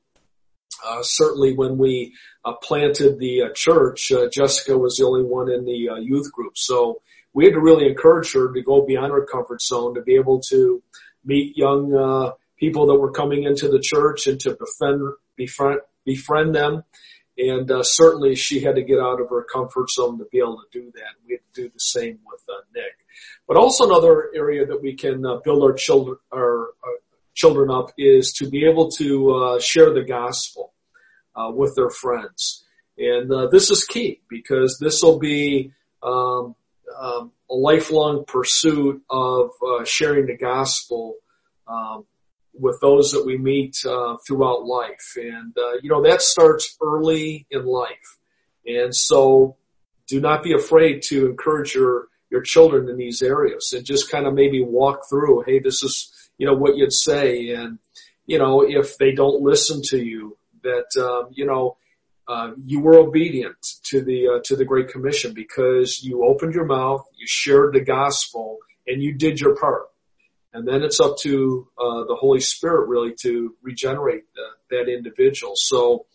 Uh, 0.83 1.03
certainly, 1.03 1.53
when 1.53 1.77
we 1.77 2.13
uh, 2.43 2.53
planted 2.53 3.19
the 3.19 3.43
uh, 3.43 3.49
church, 3.53 4.11
uh, 4.11 4.27
Jessica 4.29 4.77
was 4.77 4.97
the 4.97 5.05
only 5.05 5.23
one 5.23 5.51
in 5.51 5.65
the 5.65 5.89
uh, 5.89 5.95
youth 5.95 6.31
group, 6.31 6.53
so 6.55 7.01
we 7.33 7.45
had 7.45 7.53
to 7.53 7.59
really 7.59 7.87
encourage 7.87 8.33
her 8.33 8.51
to 8.51 8.61
go 8.61 8.85
beyond 8.85 9.11
her 9.11 9.25
comfort 9.25 9.61
zone 9.61 9.95
to 9.95 10.01
be 10.01 10.15
able 10.15 10.41
to 10.49 10.81
meet 11.23 11.55
young 11.55 11.93
uh, 11.93 12.31
people 12.57 12.87
that 12.87 12.95
were 12.95 13.11
coming 13.11 13.43
into 13.43 13.69
the 13.69 13.79
church 13.79 14.27
and 14.27 14.39
to 14.39 14.57
befriend 14.59 15.01
befriend 15.37 15.79
befriend 16.03 16.55
them 16.55 16.83
and 17.37 17.71
certainly 17.85 18.35
she 18.35 18.59
had 18.59 18.75
to 18.75 18.83
get 18.83 18.99
out 18.99 19.21
of 19.21 19.29
her 19.29 19.43
comfort 19.51 19.89
zone 19.89 20.17
to 20.17 20.25
be 20.25 20.39
able 20.39 20.57
to 20.57 20.79
do 20.79 20.91
that. 20.93 21.13
We 21.25 21.33
had 21.33 21.53
to 21.53 21.61
do 21.61 21.69
the 21.69 21.79
same 21.79 22.19
with 22.25 22.41
Nick. 22.75 22.97
But 23.47 23.57
also 23.57 23.85
another 23.85 24.31
area 24.35 24.65
that 24.65 24.81
we 24.81 24.95
can 24.95 25.21
build 25.43 25.63
our 25.63 25.73
children, 25.73 26.17
our 26.33 26.69
uh, 26.83 26.99
children 27.33 27.69
up 27.71 27.91
is 27.97 28.33
to 28.33 28.49
be 28.49 28.65
able 28.65 28.89
to 28.91 29.31
uh, 29.31 29.59
share 29.59 29.93
the 29.93 30.03
gospel 30.03 30.73
uh, 31.35 31.51
with 31.53 31.75
their 31.75 31.89
friends. 31.89 32.63
And 32.97 33.31
this 33.51 33.71
is 33.71 33.85
key 33.85 34.21
because 34.29 34.77
this 34.79 35.01
will 35.01 35.17
be 35.17 35.71
um, 36.03 36.55
um, 36.99 37.31
a 37.49 37.55
lifelong 37.55 38.25
pursuit 38.27 39.01
of 39.09 39.49
sharing 39.85 40.27
the 40.27 40.37
gospel 40.37 41.15
um, 41.67 42.05
with 42.53 42.79
those 42.81 43.11
that 43.11 43.25
we 43.25 43.37
meet 43.37 43.77
uh, 43.85 44.17
throughout 44.25 44.65
life. 44.65 45.13
And 45.15 45.57
uh, 45.57 45.73
you 45.81 45.89
know 45.89 46.03
that 46.03 46.21
starts 46.21 46.77
early 46.81 47.47
in 47.49 47.65
life, 47.65 48.17
and 48.65 48.95
so 48.95 49.55
do 50.07 50.19
not 50.19 50.43
be 50.43 50.53
afraid 50.53 51.01
to 51.03 51.27
encourage 51.27 51.73
your 51.73 52.07
your 52.29 52.41
children 52.41 52.89
in 52.89 52.97
these 52.97 53.21
areas 53.21 53.73
and 53.73 53.85
just 53.85 54.09
kind 54.09 54.25
of 54.25 54.33
maybe 54.33 54.63
walk 54.63 55.01
through. 55.09 55.43
Hey, 55.45 55.59
this 55.59 55.83
is 55.83 56.13
you 56.41 56.47
know 56.47 56.55
what 56.55 56.75
you'd 56.77 56.93
say, 56.93 57.49
and 57.49 57.77
you 58.25 58.39
know 58.39 58.61
if 58.61 58.97
they 58.97 59.11
don't 59.11 59.41
listen 59.41 59.81
to 59.91 59.97
you, 59.97 60.37
that 60.63 60.89
um, 61.01 61.29
you 61.31 61.45
know. 61.45 61.77
Uh, 62.27 62.51
you 62.65 62.79
were 62.79 62.97
obedient 62.97 63.57
to 63.83 64.01
the 64.01 64.19
uh, 64.27 64.39
to 64.45 64.55
the 64.55 64.63
Great 64.63 64.87
Commission 64.87 65.33
because 65.33 66.01
you 66.01 66.23
opened 66.23 66.53
your 66.53 66.65
mouth, 66.65 67.03
you 67.17 67.25
shared 67.27 67.73
the 67.73 67.81
gospel, 67.81 68.59
and 68.87 69.01
you 69.03 69.11
did 69.13 69.41
your 69.41 69.55
part 69.57 69.87
and 70.53 70.67
then 70.67 70.83
it's 70.83 70.99
up 70.99 71.17
to 71.17 71.67
uh, 71.77 72.03
the 72.05 72.15
Holy 72.19 72.39
Spirit 72.39 72.87
really 72.87 73.13
to 73.21 73.55
regenerate 73.61 74.23
the, 74.35 74.75
that 74.75 74.91
individual. 74.91 75.53
So 75.55 76.05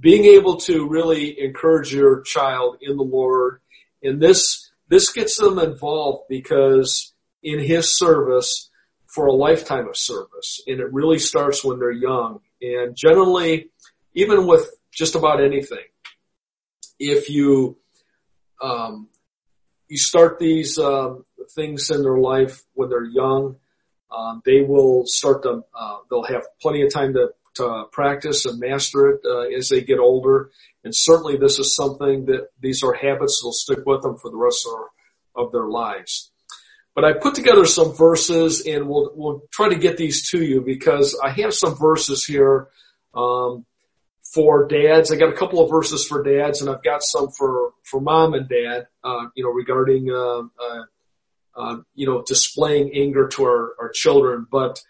being 0.00 0.24
able 0.24 0.56
to 0.60 0.88
really 0.88 1.40
encourage 1.40 1.92
your 1.92 2.22
child 2.22 2.78
in 2.80 2.96
the 2.96 3.02
Lord, 3.02 3.60
and 4.02 4.20
this 4.20 4.70
this 4.88 5.12
gets 5.12 5.38
them 5.38 5.58
involved 5.58 6.24
because 6.28 7.14
in 7.42 7.58
His 7.58 7.96
service 7.96 8.70
for 9.14 9.26
a 9.26 9.32
lifetime 9.32 9.88
of 9.88 9.96
service, 9.96 10.60
and 10.66 10.80
it 10.80 10.92
really 10.92 11.18
starts 11.18 11.64
when 11.64 11.78
they're 11.78 11.92
young. 11.92 12.40
And 12.60 12.96
generally, 12.96 13.70
even 14.14 14.46
with 14.46 14.68
just 14.92 15.14
about 15.14 15.42
anything, 15.42 15.86
if 16.98 17.30
you 17.30 17.76
um, 18.62 19.08
you 19.88 19.98
start 19.98 20.38
these 20.38 20.78
um, 20.78 21.24
things 21.54 21.90
in 21.90 22.02
their 22.02 22.18
life 22.18 22.62
when 22.72 22.88
they're 22.88 23.04
young, 23.04 23.56
um, 24.10 24.42
they 24.44 24.62
will 24.62 25.04
start 25.06 25.42
to, 25.42 25.62
uh, 25.78 25.98
they'll 26.08 26.24
have 26.24 26.46
plenty 26.60 26.82
of 26.82 26.92
time 26.92 27.12
to, 27.14 27.28
to 27.54 27.84
practice 27.92 28.46
and 28.46 28.58
master 28.58 29.10
it 29.10 29.20
uh, 29.24 29.56
as 29.56 29.68
they 29.68 29.82
get 29.82 29.98
older. 29.98 30.50
And 30.82 30.94
certainly 30.94 31.36
this 31.36 31.58
is 31.58 31.74
something 31.74 32.26
that 32.26 32.48
these 32.60 32.82
are 32.82 32.94
habits 32.94 33.40
that 33.40 33.46
will 33.46 33.52
stick 33.52 33.80
with 33.86 34.02
them 34.02 34.16
for 34.16 34.30
the 34.30 34.36
rest 34.36 34.66
of, 34.66 35.44
of 35.46 35.52
their 35.52 35.68
lives. 35.68 36.30
But 36.94 37.04
I 37.04 37.12
put 37.12 37.34
together 37.34 37.64
some 37.64 37.92
verses 37.94 38.66
and 38.66 38.88
we'll, 38.88 39.10
we'll 39.14 39.42
try 39.50 39.68
to 39.68 39.76
get 39.76 39.96
these 39.96 40.30
to 40.30 40.42
you 40.42 40.60
because 40.60 41.18
I 41.22 41.30
have 41.42 41.52
some 41.52 41.74
verses 41.76 42.24
here, 42.24 42.68
um, 43.14 43.66
for 44.32 44.66
dads. 44.66 45.12
I 45.12 45.16
got 45.16 45.32
a 45.32 45.36
couple 45.36 45.60
of 45.60 45.70
verses 45.70 46.06
for 46.06 46.22
dads 46.22 46.60
and 46.60 46.70
I've 46.70 46.82
got 46.82 47.02
some 47.02 47.30
for, 47.30 47.72
for 47.82 48.00
mom 48.00 48.34
and 48.34 48.48
dad, 48.48 48.86
uh, 49.02 49.26
you 49.34 49.44
know, 49.44 49.50
regarding, 49.50 50.10
uh, 50.10 50.42
uh, 50.62 50.84
uh, 51.56 51.76
you 51.94 52.06
know, 52.06 52.22
displaying 52.26 52.92
anger 52.94 53.28
to 53.28 53.44
our, 53.44 53.74
our 53.80 53.90
children. 53.92 54.46
But, 54.50 54.80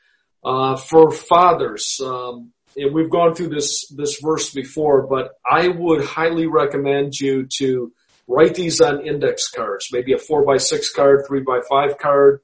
uh, 0.44 0.76
for 0.76 1.10
fathers, 1.10 2.00
um, 2.04 2.52
and 2.76 2.94
we've 2.94 3.10
gone 3.10 3.34
through 3.34 3.48
this, 3.48 3.88
this 3.88 4.18
verse 4.20 4.52
before, 4.52 5.06
but 5.06 5.32
I 5.48 5.68
would 5.68 6.04
highly 6.04 6.46
recommend 6.46 7.18
you 7.18 7.46
to 7.58 7.92
write 8.26 8.54
these 8.54 8.80
on 8.80 9.06
index 9.06 9.48
cards, 9.48 9.88
maybe 9.92 10.12
a 10.12 10.18
four 10.18 10.44
by 10.44 10.56
six 10.56 10.92
card, 10.92 11.24
three 11.26 11.42
by 11.42 11.60
five 11.68 11.98
card, 11.98 12.40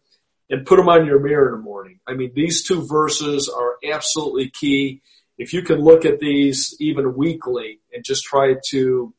and 0.49 0.66
put 0.66 0.77
them 0.77 0.88
on 0.88 1.07
your 1.07 1.21
mirror 1.21 1.55
in 1.55 1.61
the 1.61 1.64
morning. 1.64 2.01
I 2.07 2.14
mean, 2.14 2.33
these 2.35 2.64
two 2.66 2.87
verses 2.87 3.49
are 3.49 3.77
absolutely 3.88 4.51
key. 4.51 5.03
If 5.38 5.53
you 5.53 5.62
can 5.62 5.79
look 5.79 6.05
at 6.05 6.19
these 6.19 6.77
even 6.81 7.16
weekly 7.16 7.81
and 7.93 8.05
just 8.05 8.25
try 8.25 8.57
to 8.71 9.14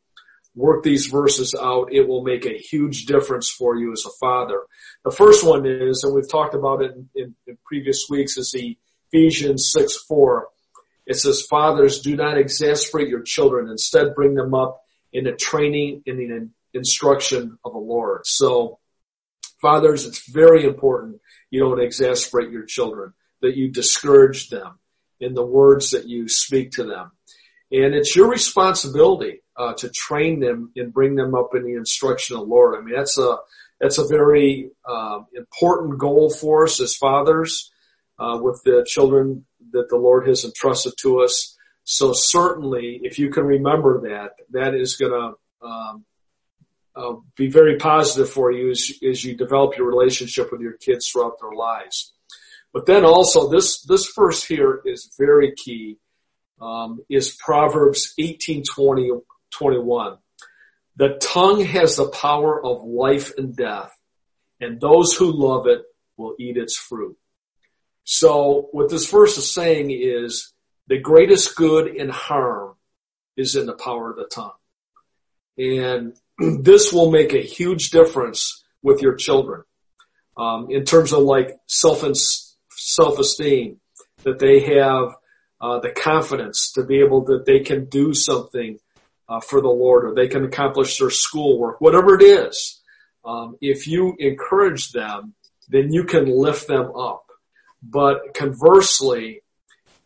work 0.53 0.83
these 0.83 1.07
verses 1.07 1.55
out, 1.59 1.93
it 1.93 2.07
will 2.07 2.23
make 2.23 2.45
a 2.45 2.57
huge 2.57 3.05
difference 3.05 3.49
for 3.49 3.77
you 3.77 3.91
as 3.93 4.03
a 4.05 4.11
father. 4.19 4.61
The 5.05 5.11
first 5.11 5.45
one 5.45 5.65
is, 5.65 6.03
and 6.03 6.13
we've 6.13 6.29
talked 6.29 6.53
about 6.53 6.81
it 6.81 6.91
in, 7.15 7.35
in, 7.47 7.57
previous 7.65 8.05
weeks, 8.09 8.37
is 8.37 8.51
the 8.51 8.77
Ephesians 9.11 9.71
6, 9.71 10.03
4. 10.07 10.47
It 11.07 11.15
says, 11.15 11.45
fathers, 11.49 12.01
do 12.01 12.15
not 12.15 12.37
exasperate 12.37 13.07
your 13.07 13.23
children. 13.23 13.69
Instead, 13.69 14.13
bring 14.13 14.35
them 14.35 14.53
up 14.53 14.81
in 15.13 15.25
the 15.25 15.33
training 15.33 16.03
and 16.05 16.19
the 16.19 16.49
instruction 16.73 17.57
of 17.63 17.73
the 17.73 17.79
Lord. 17.79 18.21
So, 18.25 18.79
fathers, 19.61 20.05
it's 20.05 20.29
very 20.29 20.63
important 20.65 21.21
you 21.49 21.59
don't 21.59 21.81
exasperate 21.81 22.51
your 22.51 22.65
children, 22.65 23.13
that 23.41 23.57
you 23.57 23.69
discourage 23.69 24.49
them 24.49 24.79
in 25.19 25.33
the 25.33 25.45
words 25.45 25.91
that 25.91 26.07
you 26.07 26.27
speak 26.27 26.71
to 26.71 26.83
them. 26.83 27.11
And 27.71 27.93
it's 27.93 28.15
your 28.15 28.29
responsibility 28.29 29.41
uh, 29.55 29.73
to 29.75 29.89
train 29.89 30.39
them 30.39 30.71
and 30.75 30.93
bring 30.93 31.15
them 31.15 31.35
up 31.35 31.49
in 31.53 31.63
the 31.63 31.75
instruction 31.75 32.35
of 32.35 32.41
the 32.43 32.47
Lord. 32.47 32.75
I 32.75 32.81
mean, 32.81 32.95
that's 32.95 33.17
a 33.17 33.37
that's 33.79 33.97
a 33.97 34.07
very 34.07 34.71
um, 34.87 35.25
important 35.33 35.97
goal 35.97 36.29
for 36.29 36.65
us 36.65 36.79
as 36.79 36.95
fathers 36.95 37.71
uh, 38.19 38.37
with 38.39 38.61
the 38.63 38.85
children 38.87 39.45
that 39.71 39.89
the 39.89 39.97
Lord 39.97 40.27
has 40.27 40.45
entrusted 40.45 40.93
to 41.01 41.21
us. 41.21 41.57
So 41.83 42.13
certainly, 42.13 42.99
if 43.03 43.19
you 43.19 43.29
can 43.29 43.43
remember 43.43 44.01
that, 44.09 44.31
that 44.51 44.75
is 44.75 44.95
going 44.95 45.11
to 45.11 45.65
um, 45.65 46.05
uh, 46.95 47.13
be 47.35 47.49
very 47.49 47.77
positive 47.77 48.29
for 48.29 48.51
you 48.51 48.71
as, 48.71 48.91
as 49.07 49.23
you 49.23 49.35
develop 49.35 49.77
your 49.77 49.87
relationship 49.87 50.51
with 50.51 50.61
your 50.61 50.73
kids 50.73 51.07
throughout 51.07 51.37
their 51.41 51.53
lives. 51.53 52.13
But 52.73 52.85
then 52.85 53.03
also 53.03 53.49
this 53.49 53.81
this 53.81 54.11
verse 54.15 54.43
here 54.43 54.81
is 54.85 55.13
very 55.19 55.53
key. 55.55 55.97
Um, 56.61 56.99
is 57.09 57.35
Proverbs 57.43 58.13
18, 58.19 58.63
20, 58.63 59.11
21. 59.49 60.17
The 60.95 61.17
tongue 61.19 61.65
has 61.65 61.95
the 61.95 62.09
power 62.09 62.63
of 62.63 62.83
life 62.83 63.31
and 63.35 63.55
death, 63.55 63.91
and 64.59 64.79
those 64.79 65.15
who 65.15 65.31
love 65.31 65.65
it 65.65 65.81
will 66.17 66.35
eat 66.37 66.57
its 66.57 66.77
fruit. 66.77 67.17
So 68.03 68.69
what 68.71 68.89
this 68.89 69.09
verse 69.09 69.37
is 69.37 69.51
saying 69.51 69.89
is 69.89 70.50
the 70.87 70.99
greatest 70.99 71.55
good 71.55 71.87
and 71.87 72.11
harm 72.11 72.75
is 73.37 73.55
in 73.55 73.65
the 73.65 73.73
power 73.73 74.11
of 74.11 74.17
the 74.17 74.29
tongue. 74.33 74.51
And 75.57 76.15
this 76.63 76.91
will 76.91 77.11
make 77.11 77.33
a 77.33 77.41
huge 77.41 77.89
difference 77.89 78.63
with 78.81 79.01
your 79.01 79.15
children. 79.15 79.63
Um, 80.37 80.67
in 80.69 80.85
terms 80.85 81.13
of 81.13 81.23
like 81.23 81.57
self 81.67 82.03
self-esteem, 82.69 83.79
that 84.23 84.39
they 84.39 84.61
have 84.61 85.15
uh, 85.59 85.79
the 85.79 85.91
confidence 85.91 86.71
to 86.73 86.83
be 86.83 87.01
able 87.01 87.25
that 87.25 87.45
they 87.45 87.59
can 87.59 87.85
do 87.85 88.13
something 88.13 88.79
uh, 89.29 89.39
for 89.39 89.61
the 89.61 89.67
Lord 89.67 90.05
or 90.05 90.15
they 90.15 90.27
can 90.27 90.43
accomplish 90.43 90.97
their 90.97 91.09
schoolwork, 91.09 91.79
whatever 91.79 92.15
it 92.15 92.23
is. 92.23 92.81
Um, 93.23 93.57
if 93.61 93.87
you 93.87 94.15
encourage 94.17 94.91
them, 94.91 95.35
then 95.69 95.93
you 95.93 96.05
can 96.05 96.25
lift 96.25 96.67
them 96.67 96.91
up. 96.95 97.25
But 97.83 98.33
conversely, 98.33 99.40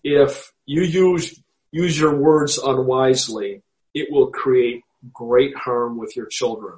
if 0.06 0.54
you 0.68 0.84
use 0.84 1.42
use 1.72 2.00
your 2.00 2.16
words 2.16 2.60
unwisely, 2.60 3.64
it 3.94 4.08
will 4.12 4.28
create 4.28 4.84
great 5.12 5.56
harm 5.56 5.98
with 5.98 6.16
your 6.16 6.28
children. 6.28 6.78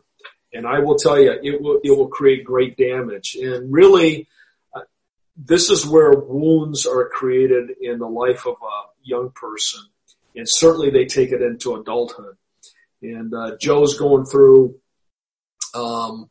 And 0.53 0.65
I 0.65 0.79
will 0.79 0.95
tell 0.95 1.19
you, 1.19 1.33
it 1.43 1.61
will 1.61 1.79
it 1.83 1.91
will 1.91 2.07
create 2.07 2.45
great 2.45 2.77
damage. 2.77 3.35
And 3.39 3.71
really, 3.71 4.27
uh, 4.73 4.81
this 5.35 5.69
is 5.69 5.85
where 5.85 6.11
wounds 6.13 6.85
are 6.85 7.09
created 7.09 7.71
in 7.81 7.99
the 7.99 8.07
life 8.07 8.47
of 8.47 8.55
a 8.63 8.77
young 9.03 9.31
person, 9.31 9.81
and 10.33 10.47
certainly 10.49 10.89
they 10.89 11.05
take 11.05 11.33
it 11.33 11.41
into 11.41 11.75
adulthood. 11.75 12.37
And 13.01 13.33
uh, 13.33 13.57
Joe's 13.59 13.99
going 13.99 14.25
through 14.25 14.79
um, 15.75 16.29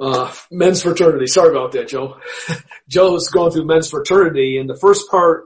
uh, 0.00 0.32
men's 0.50 0.82
fraternity. 0.82 1.26
Sorry 1.26 1.50
about 1.50 1.72
that, 1.72 1.88
Joe. 1.88 2.18
Joe's 2.88 3.28
going 3.28 3.52
through 3.52 3.66
men's 3.66 3.90
fraternity, 3.90 4.56
and 4.56 4.68
the 4.68 4.78
first 4.78 5.10
part 5.10 5.44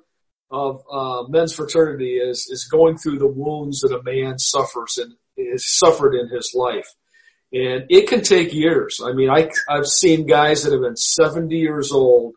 of 0.50 0.82
uh, 0.90 1.24
men's 1.28 1.54
fraternity 1.54 2.16
is 2.16 2.46
is 2.48 2.68
going 2.70 2.96
through 2.96 3.18
the 3.18 3.26
wounds 3.26 3.80
that 3.80 3.92
a 3.92 4.02
man 4.02 4.38
suffers 4.38 4.98
and 4.98 5.14
has 5.50 5.66
suffered 5.66 6.14
in 6.14 6.28
his 6.28 6.52
life, 6.54 6.88
and 7.52 7.86
it 7.90 8.08
can 8.08 8.22
take 8.22 8.54
years. 8.54 9.00
I 9.04 9.12
mean, 9.12 9.28
I 9.28 9.50
I've 9.68 9.86
seen 9.86 10.26
guys 10.26 10.62
that 10.62 10.72
have 10.72 10.82
been 10.82 10.96
70 10.96 11.56
years 11.56 11.90
old 11.90 12.34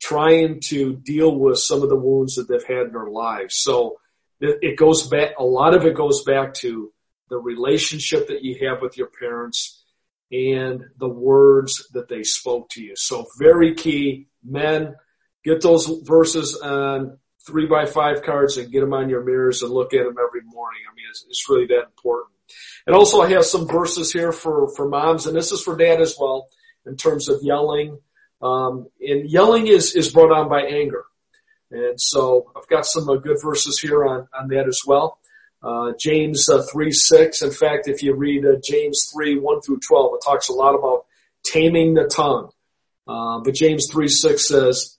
trying 0.00 0.60
to 0.60 0.94
deal 0.94 1.34
with 1.34 1.58
some 1.58 1.82
of 1.82 1.88
the 1.88 1.96
wounds 1.96 2.36
that 2.36 2.46
they've 2.48 2.62
had 2.62 2.86
in 2.86 2.92
their 2.92 3.08
lives. 3.08 3.56
So 3.56 3.96
it, 4.40 4.58
it 4.60 4.76
goes 4.76 5.06
back. 5.08 5.30
A 5.38 5.44
lot 5.44 5.74
of 5.74 5.84
it 5.84 5.96
goes 5.96 6.22
back 6.22 6.54
to 6.54 6.92
the 7.28 7.38
relationship 7.38 8.28
that 8.28 8.44
you 8.44 8.68
have 8.68 8.82
with 8.82 8.96
your 8.96 9.08
parents 9.18 9.82
and 10.32 10.84
the 10.98 11.08
words 11.08 11.88
that 11.92 12.08
they 12.08 12.22
spoke 12.22 12.68
to 12.70 12.82
you. 12.82 12.94
So 12.96 13.26
very 13.38 13.74
key, 13.74 14.28
men, 14.44 14.94
get 15.44 15.62
those 15.62 15.86
verses 16.04 16.56
on 16.56 17.18
three 17.46 17.66
by 17.66 17.86
five 17.86 18.22
cards 18.22 18.56
and 18.56 18.72
get 18.72 18.80
them 18.80 18.92
on 18.92 19.08
your 19.08 19.22
mirrors 19.22 19.62
and 19.62 19.70
look 19.70 19.94
at 19.94 20.04
them 20.04 20.16
every 20.18 20.42
morning. 20.42 20.80
I 20.90 20.94
mean, 20.94 21.06
it's, 21.08 21.24
it's 21.28 21.48
really 21.48 21.66
that 21.68 21.84
important. 21.84 22.32
And 22.86 22.96
also 22.96 23.20
I 23.20 23.30
have 23.30 23.44
some 23.44 23.68
verses 23.68 24.12
here 24.12 24.32
for, 24.32 24.68
for 24.74 24.88
moms 24.88 25.26
and 25.26 25.36
this 25.36 25.52
is 25.52 25.62
for 25.62 25.76
dad 25.76 26.00
as 26.00 26.16
well 26.18 26.48
in 26.84 26.96
terms 26.96 27.28
of 27.28 27.40
yelling. 27.42 27.98
Um, 28.42 28.88
and 29.00 29.30
yelling 29.30 29.66
is, 29.68 29.94
is 29.94 30.12
brought 30.12 30.32
on 30.32 30.48
by 30.48 30.62
anger. 30.62 31.04
And 31.70 32.00
so 32.00 32.52
I've 32.56 32.68
got 32.68 32.86
some 32.86 33.08
uh, 33.08 33.16
good 33.16 33.38
verses 33.42 33.78
here 33.80 34.04
on, 34.04 34.28
on 34.38 34.48
that 34.48 34.66
as 34.68 34.80
well. 34.86 35.18
Uh, 35.66 35.92
James 35.98 36.48
uh, 36.48 36.62
3, 36.62 36.92
6. 36.92 37.42
In 37.42 37.50
fact, 37.50 37.88
if 37.88 38.00
you 38.00 38.14
read 38.14 38.44
uh, 38.46 38.54
James 38.62 39.10
3, 39.12 39.40
1 39.40 39.60
through 39.62 39.80
12, 39.80 40.14
it 40.14 40.24
talks 40.24 40.48
a 40.48 40.52
lot 40.52 40.76
about 40.76 41.06
taming 41.44 41.94
the 41.94 42.04
tongue. 42.04 42.50
Uh, 43.08 43.40
but 43.40 43.52
James 43.52 43.90
3, 43.90 44.06
6 44.06 44.46
says, 44.46 44.96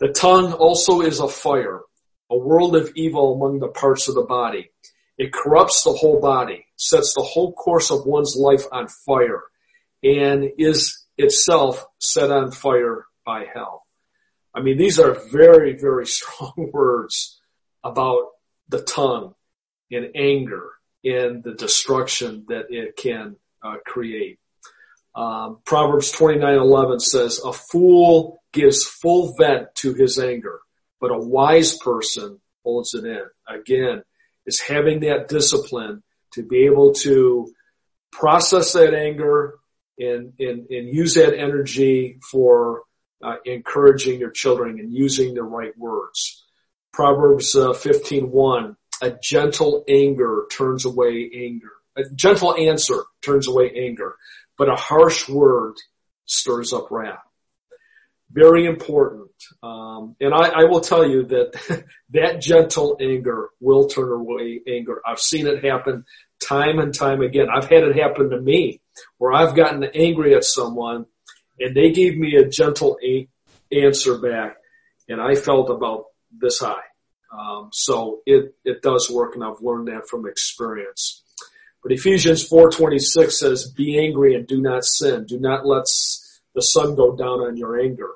the 0.00 0.08
tongue 0.08 0.52
also 0.54 1.02
is 1.02 1.20
a 1.20 1.28
fire, 1.28 1.82
a 2.30 2.36
world 2.36 2.74
of 2.74 2.90
evil 2.96 3.34
among 3.34 3.60
the 3.60 3.68
parts 3.68 4.08
of 4.08 4.16
the 4.16 4.22
body. 4.22 4.72
It 5.18 5.32
corrupts 5.32 5.84
the 5.84 5.92
whole 5.92 6.20
body, 6.20 6.66
sets 6.74 7.14
the 7.14 7.22
whole 7.22 7.52
course 7.52 7.92
of 7.92 8.04
one's 8.04 8.34
life 8.36 8.64
on 8.72 8.88
fire, 8.88 9.42
and 10.02 10.50
is 10.58 11.04
itself 11.16 11.84
set 12.00 12.32
on 12.32 12.50
fire 12.50 13.06
by 13.24 13.44
hell. 13.52 13.86
I 14.52 14.62
mean, 14.62 14.78
these 14.78 14.98
are 14.98 15.16
very, 15.30 15.76
very 15.76 16.06
strong 16.18 16.70
words 16.72 17.40
about 17.84 18.30
the 18.68 18.82
tongue 18.82 19.34
and 19.90 20.10
anger 20.14 20.70
and 21.04 21.42
the 21.42 21.54
destruction 21.54 22.44
that 22.48 22.66
it 22.70 22.96
can 22.96 23.36
uh, 23.62 23.76
create. 23.84 24.38
Um, 25.14 25.58
Proverbs 25.64 26.12
29:11 26.12 27.00
says, 27.00 27.40
"A 27.44 27.52
fool 27.52 28.40
gives 28.52 28.84
full 28.84 29.34
vent 29.36 29.74
to 29.76 29.94
his 29.94 30.18
anger, 30.18 30.60
but 31.00 31.10
a 31.10 31.18
wise 31.18 31.76
person 31.78 32.40
holds 32.64 32.94
it 32.94 33.04
in." 33.04 33.24
Again, 33.48 34.02
is 34.46 34.60
having 34.60 35.00
that 35.00 35.28
discipline 35.28 36.02
to 36.32 36.42
be 36.42 36.66
able 36.66 36.92
to 36.92 37.52
process 38.12 38.72
that 38.74 38.94
anger 38.94 39.58
and 39.98 40.32
and, 40.38 40.66
and 40.70 40.94
use 40.94 41.14
that 41.14 41.36
energy 41.36 42.18
for 42.30 42.82
uh, 43.22 43.36
encouraging 43.44 44.20
your 44.20 44.30
children 44.30 44.78
and 44.78 44.92
using 44.92 45.34
the 45.34 45.42
right 45.42 45.76
words. 45.76 46.44
Proverbs 46.92 47.54
uh, 47.54 47.70
15:1 47.70 48.76
a 49.02 49.10
gentle 49.22 49.84
anger 49.88 50.46
turns 50.50 50.84
away 50.84 51.30
anger. 51.34 51.72
A 51.96 52.02
gentle 52.14 52.54
answer 52.54 53.04
turns 53.22 53.48
away 53.48 53.72
anger, 53.74 54.16
but 54.56 54.68
a 54.68 54.76
harsh 54.76 55.28
word 55.28 55.74
stirs 56.26 56.72
up 56.72 56.90
wrath. 56.90 57.18
Very 58.30 58.66
important. 58.66 59.30
Um, 59.62 60.14
and 60.20 60.34
I, 60.34 60.48
I 60.48 60.64
will 60.64 60.80
tell 60.80 61.08
you 61.08 61.24
that 61.26 61.84
that 62.10 62.40
gentle 62.40 62.96
anger 63.00 63.50
will 63.60 63.88
turn 63.88 64.12
away 64.12 64.60
anger. 64.68 65.00
I've 65.06 65.18
seen 65.18 65.46
it 65.46 65.64
happen 65.64 66.04
time 66.40 66.78
and 66.78 66.94
time 66.94 67.22
again. 67.22 67.46
I've 67.52 67.68
had 67.68 67.84
it 67.84 67.96
happen 67.96 68.30
to 68.30 68.40
me 68.40 68.80
where 69.16 69.32
I've 69.32 69.56
gotten 69.56 69.82
angry 69.94 70.34
at 70.34 70.44
someone 70.44 71.06
and 71.58 71.74
they 71.74 71.90
gave 71.90 72.16
me 72.16 72.36
a 72.36 72.48
gentle 72.48 72.98
a- 73.02 73.28
answer 73.72 74.18
back 74.18 74.56
and 75.08 75.20
I 75.20 75.34
felt 75.34 75.70
about 75.70 76.04
this 76.30 76.60
high. 76.60 76.87
Um, 77.30 77.70
so 77.72 78.20
it, 78.26 78.54
it 78.64 78.82
does 78.82 79.10
work 79.10 79.34
and 79.34 79.44
I've 79.44 79.60
learned 79.60 79.88
that 79.88 80.08
from 80.08 80.26
experience. 80.26 81.22
But 81.82 81.92
Ephesians 81.92 82.48
4.26 82.48 83.30
says, 83.32 83.70
be 83.70 83.98
angry 83.98 84.34
and 84.34 84.46
do 84.46 84.60
not 84.60 84.84
sin. 84.84 85.26
Do 85.26 85.38
not 85.38 85.66
let 85.66 85.84
the 86.54 86.62
sun 86.62 86.94
go 86.96 87.14
down 87.14 87.40
on 87.40 87.56
your 87.56 87.78
anger. 87.78 88.10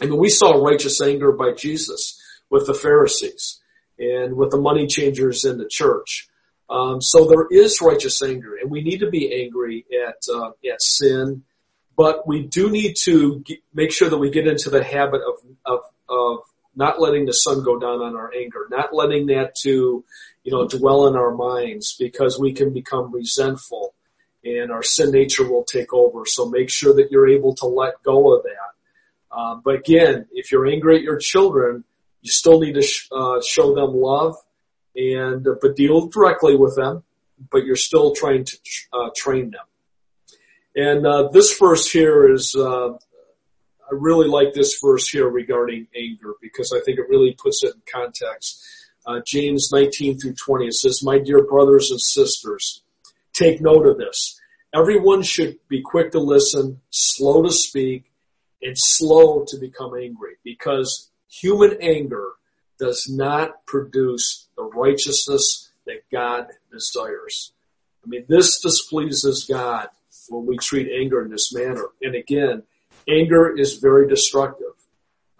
I 0.00 0.06
mean, 0.06 0.18
we 0.18 0.30
saw 0.30 0.52
righteous 0.52 1.00
anger 1.00 1.32
by 1.32 1.52
Jesus 1.52 2.20
with 2.48 2.66
the 2.66 2.74
Pharisees 2.74 3.60
and 3.98 4.34
with 4.34 4.50
the 4.50 4.60
money 4.60 4.86
changers 4.86 5.44
in 5.44 5.58
the 5.58 5.68
church. 5.68 6.28
Um, 6.70 7.02
so 7.02 7.26
there 7.26 7.46
is 7.50 7.80
righteous 7.80 8.22
anger, 8.22 8.56
and 8.56 8.70
we 8.70 8.82
need 8.82 9.00
to 9.00 9.10
be 9.10 9.42
angry 9.42 9.84
at 10.06 10.16
uh, 10.32 10.50
at 10.72 10.80
sin, 10.80 11.42
but 11.96 12.28
we 12.28 12.46
do 12.46 12.70
need 12.70 12.94
to 13.02 13.40
get, 13.40 13.58
make 13.74 13.90
sure 13.90 14.08
that 14.08 14.18
we 14.18 14.30
get 14.30 14.46
into 14.46 14.70
the 14.70 14.82
habit 14.82 15.20
of, 15.20 15.34
of 15.66 15.80
of 16.08 16.38
not 16.74 17.00
letting 17.00 17.26
the 17.26 17.32
sun 17.32 17.62
go 17.62 17.78
down 17.78 18.00
on 18.00 18.16
our 18.16 18.32
anger, 18.34 18.66
not 18.70 18.94
letting 18.94 19.26
that 19.26 19.54
to 19.62 20.04
you 20.44 20.52
know 20.52 20.66
dwell 20.68 21.06
in 21.06 21.16
our 21.16 21.34
minds, 21.34 21.96
because 21.98 22.38
we 22.38 22.52
can 22.52 22.72
become 22.72 23.12
resentful, 23.12 23.94
and 24.44 24.70
our 24.70 24.82
sin 24.82 25.10
nature 25.10 25.48
will 25.50 25.64
take 25.64 25.92
over. 25.92 26.24
So 26.26 26.48
make 26.48 26.70
sure 26.70 26.94
that 26.94 27.10
you're 27.10 27.28
able 27.28 27.54
to 27.56 27.66
let 27.66 28.02
go 28.02 28.36
of 28.36 28.44
that. 28.44 29.36
Uh, 29.36 29.54
but 29.64 29.76
again, 29.76 30.26
if 30.32 30.50
you're 30.50 30.66
angry 30.66 30.96
at 30.96 31.02
your 31.02 31.18
children, 31.18 31.84
you 32.22 32.30
still 32.30 32.60
need 32.60 32.74
to 32.74 32.82
sh- 32.82 33.08
uh, 33.12 33.40
show 33.40 33.74
them 33.74 33.94
love 33.94 34.34
and 34.96 35.46
uh, 35.46 35.54
but 35.60 35.76
deal 35.76 36.08
directly 36.08 36.56
with 36.56 36.76
them, 36.76 37.02
but 37.50 37.64
you're 37.64 37.76
still 37.76 38.14
trying 38.14 38.44
to 38.44 38.56
uh, 38.92 39.10
train 39.16 39.50
them. 39.50 39.64
And 40.74 41.06
uh, 41.06 41.28
this 41.32 41.58
verse 41.58 41.90
here 41.90 42.32
is, 42.32 42.54
uh, 42.54 42.94
I 43.90 43.94
really 43.94 44.28
like 44.28 44.52
this 44.52 44.78
verse 44.80 45.08
here 45.08 45.28
regarding 45.28 45.88
anger 45.96 46.34
because 46.40 46.72
I 46.72 46.80
think 46.80 46.98
it 46.98 47.08
really 47.08 47.34
puts 47.34 47.64
it 47.64 47.74
in 47.74 47.82
context. 47.92 48.64
Uh, 49.06 49.20
James 49.26 49.70
19 49.72 50.18
through 50.18 50.34
20, 50.34 50.66
it 50.66 50.74
says, 50.74 51.02
My 51.02 51.18
dear 51.18 51.42
brothers 51.44 51.90
and 51.90 52.00
sisters, 52.00 52.82
take 53.32 53.60
note 53.60 53.86
of 53.86 53.98
this. 53.98 54.40
Everyone 54.72 55.22
should 55.22 55.58
be 55.68 55.82
quick 55.82 56.12
to 56.12 56.20
listen, 56.20 56.80
slow 56.90 57.42
to 57.42 57.50
speak, 57.50 58.04
and 58.62 58.76
slow 58.76 59.44
to 59.48 59.58
become 59.58 59.94
angry 59.94 60.36
because 60.44 61.10
human 61.28 61.78
anger 61.80 62.28
does 62.78 63.08
not 63.10 63.66
produce 63.66 64.48
the 64.56 64.62
righteousness 64.62 65.70
that 65.86 66.02
God 66.12 66.46
desires. 66.70 67.52
I 68.04 68.08
mean, 68.08 68.24
this 68.28 68.60
displeases 68.60 69.46
God 69.48 69.88
when 70.28 70.46
we 70.46 70.56
treat 70.58 70.88
anger 70.92 71.22
in 71.22 71.30
this 71.30 71.52
manner. 71.52 71.86
And 72.00 72.14
again, 72.14 72.62
anger 73.10 73.56
is 73.56 73.74
very 73.74 74.08
destructive. 74.08 74.74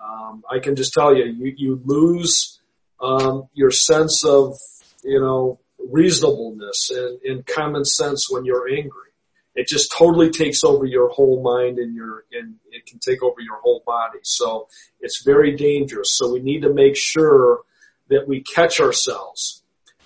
Um, 0.03 0.45
I 0.51 0.59
can 0.59 0.77
just 0.77 0.93
tell 0.93 1.15
you, 1.15 1.25
you, 1.25 1.55
you 1.57 1.83
lose 1.85 2.61
um, 3.01 3.49
your 3.55 3.71
sense 3.71 4.25
of, 4.25 4.59
you 5.05 5.21
know, 5.21 5.61
reasonableness 5.79 6.91
and, 6.91 7.21
and 7.23 7.47
common 7.47 7.85
sense 7.85 8.29
when 8.31 8.45
you're 8.45 8.69
angry. 8.69 9.11
It 9.55 9.67
just 9.67 9.93
totally 9.93 10.31
takes 10.31 10.63
over 10.63 10.85
your 10.85 11.09
whole 11.09 11.43
mind 11.43 11.79
and 11.79 11.95
your, 11.95 12.25
and 12.33 12.57
it 12.71 12.87
can 12.87 12.99
take 12.99 13.23
over 13.23 13.41
your 13.41 13.61
whole 13.61 13.83
body. 13.85 14.21
So 14.23 14.69
it's 15.01 15.25
very 15.25 15.57
dangerous. 15.57 16.17
So 16.17 16.33
we 16.33 16.41
need 16.41 16.63
to 16.63 16.73
make 16.73 16.97
sure 16.97 17.61
that 18.09 18.29
we 18.29 18.43
catch 18.43 18.81
ourselves 18.81 19.63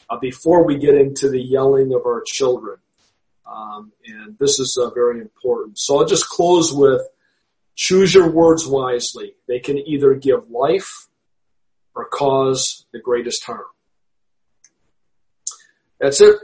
uh, 0.08 0.18
before 0.18 0.64
we 0.64 0.78
get 0.78 0.94
into 0.94 1.28
the 1.28 1.40
yelling 1.40 1.92
of 1.92 2.06
our 2.06 2.22
children. 2.24 2.78
Um, 3.46 3.92
and 4.06 4.38
this 4.38 4.58
is 4.58 4.78
uh, 4.80 4.90
very 4.90 5.20
important. 5.20 5.78
So 5.78 5.98
I'll 5.98 6.06
just 6.06 6.28
close 6.28 6.72
with 6.72 7.02
choose 7.74 8.14
your 8.14 8.30
words 8.30 8.66
wisely. 8.66 9.34
They 9.48 9.58
can 9.58 9.78
either 9.78 10.14
give 10.14 10.50
life 10.50 11.08
or 11.94 12.06
cause 12.06 12.86
the 12.92 13.00
greatest 13.00 13.44
harm. 13.44 13.66
That's 16.00 16.20
it 16.20 16.36